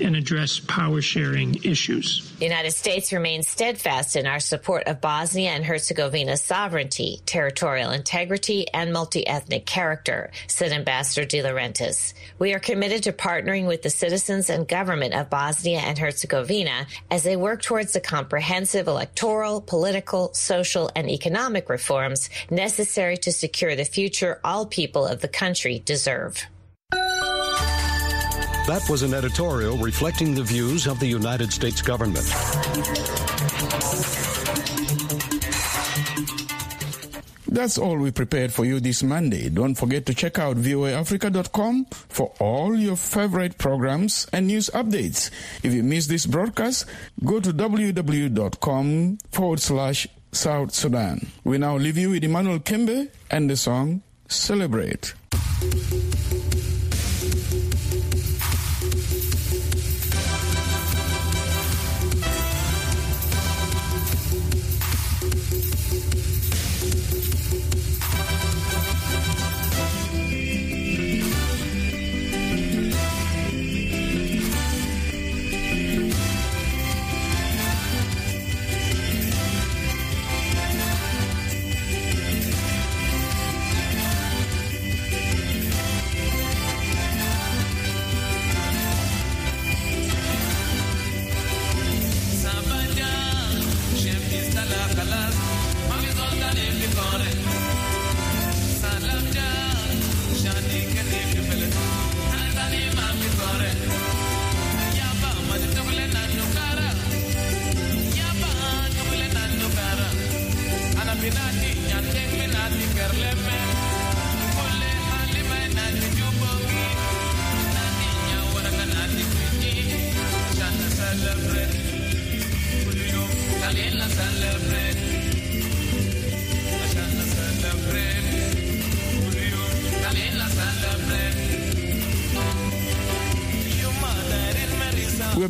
and 0.00 0.16
address 0.16 0.60
power 0.60 1.00
sharing 1.00 1.54
issues. 1.64 2.32
The 2.38 2.44
United 2.44 2.72
States 2.72 3.12
remains 3.12 3.48
steadfast 3.48 4.16
in 4.16 4.26
our 4.26 4.40
support 4.40 4.84
of 4.86 5.00
Bosnia 5.00 5.50
and 5.50 5.64
Herzegovina's 5.64 6.42
sovereignty, 6.42 7.20
territorial 7.26 7.90
integrity, 7.90 8.66
and 8.72 8.92
multi 8.92 9.26
ethnic 9.26 9.66
character, 9.66 10.30
said 10.46 10.72
Ambassador 10.72 11.26
DeLaurentis. 11.26 12.14
We 12.38 12.52
are 12.52 12.58
committed 12.58 13.04
to 13.04 13.12
partnering 13.12 13.66
with 13.66 13.82
the 13.82 13.90
citizens 13.90 14.50
and 14.50 14.68
government 14.68 15.14
of 15.14 15.30
Bosnia 15.30 15.78
and 15.78 15.98
Herzegovina 15.98 16.86
as 17.10 17.22
they 17.22 17.36
work 17.36 17.62
towards 17.62 17.92
the 17.92 18.00
comprehensive 18.00 18.88
electoral, 18.88 19.60
political, 19.60 20.32
social, 20.34 20.90
and 20.94 21.10
economic 21.10 21.68
reforms 21.68 22.28
necessary 22.50 23.16
to 23.18 23.32
secure 23.32 23.76
the 23.76 23.84
future 23.84 24.40
all 24.44 24.66
people 24.66 25.06
of 25.06 25.20
the 25.20 25.28
country 25.28 25.78
deserve. 25.78 26.46
That 28.66 28.84
was 28.90 29.02
an 29.02 29.14
editorial 29.14 29.76
reflecting 29.78 30.34
the 30.34 30.42
views 30.42 30.88
of 30.88 30.98
the 30.98 31.06
United 31.06 31.52
States 31.52 31.80
government. 31.80 32.26
That's 37.46 37.78
all 37.78 37.96
we 37.96 38.10
prepared 38.10 38.52
for 38.52 38.64
you 38.64 38.80
this 38.80 39.04
Monday. 39.04 39.48
Don't 39.50 39.76
forget 39.76 40.04
to 40.06 40.14
check 40.14 40.40
out 40.40 40.56
voaafrica.com 40.56 41.86
for 42.08 42.34
all 42.40 42.76
your 42.76 42.96
favorite 42.96 43.56
programs 43.56 44.26
and 44.32 44.48
news 44.48 44.68
updates. 44.74 45.30
If 45.62 45.72
you 45.72 45.84
missed 45.84 46.08
this 46.08 46.26
broadcast, 46.26 46.86
go 47.24 47.38
to 47.38 47.52
www.com 47.52 49.18
forward 49.30 49.60
slash 49.60 50.08
South 50.32 50.74
Sudan. 50.74 51.28
We 51.44 51.58
now 51.58 51.76
leave 51.76 51.96
you 51.96 52.10
with 52.10 52.24
Emmanuel 52.24 52.58
Kembe 52.58 53.10
and 53.30 53.48
the 53.48 53.56
song 53.56 54.02
Celebrate. 54.28 55.14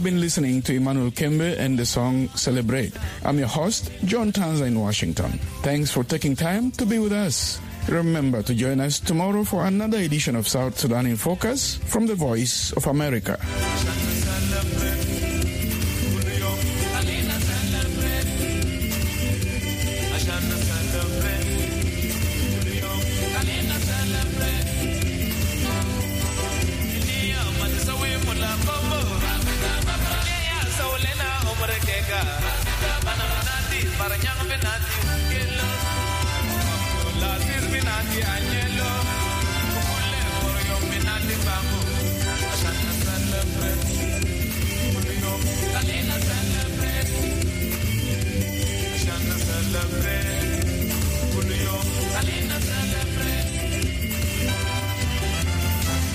Been 0.07 0.21
listening 0.21 0.63
to 0.63 0.73
Emmanuel 0.73 1.11
Kembe 1.11 1.59
and 1.59 1.77
the 1.77 1.85
song 1.85 2.29
Celebrate. 2.37 2.93
I'm 3.25 3.41
your 3.41 3.49
host, 3.49 3.91
John 4.05 4.31
Tanza 4.31 4.65
in 4.65 4.79
Washington. 4.79 5.33
Thanks 5.63 5.91
for 5.91 6.05
taking 6.05 6.37
time 6.37 6.71
to 6.79 6.87
be 6.87 7.01
with 7.01 7.11
us. 7.11 7.59
Remember 7.89 8.41
to 8.45 8.55
join 8.55 8.79
us 8.79 9.01
tomorrow 9.01 9.43
for 9.43 9.65
another 9.65 9.99
edition 9.99 10.37
of 10.37 10.47
South 10.47 10.79
Sudan 10.79 11.07
in 11.07 11.17
Focus 11.17 11.79
from 11.87 12.07
the 12.07 12.15
Voice 12.15 12.71
of 12.75 12.87
America. 12.87 13.37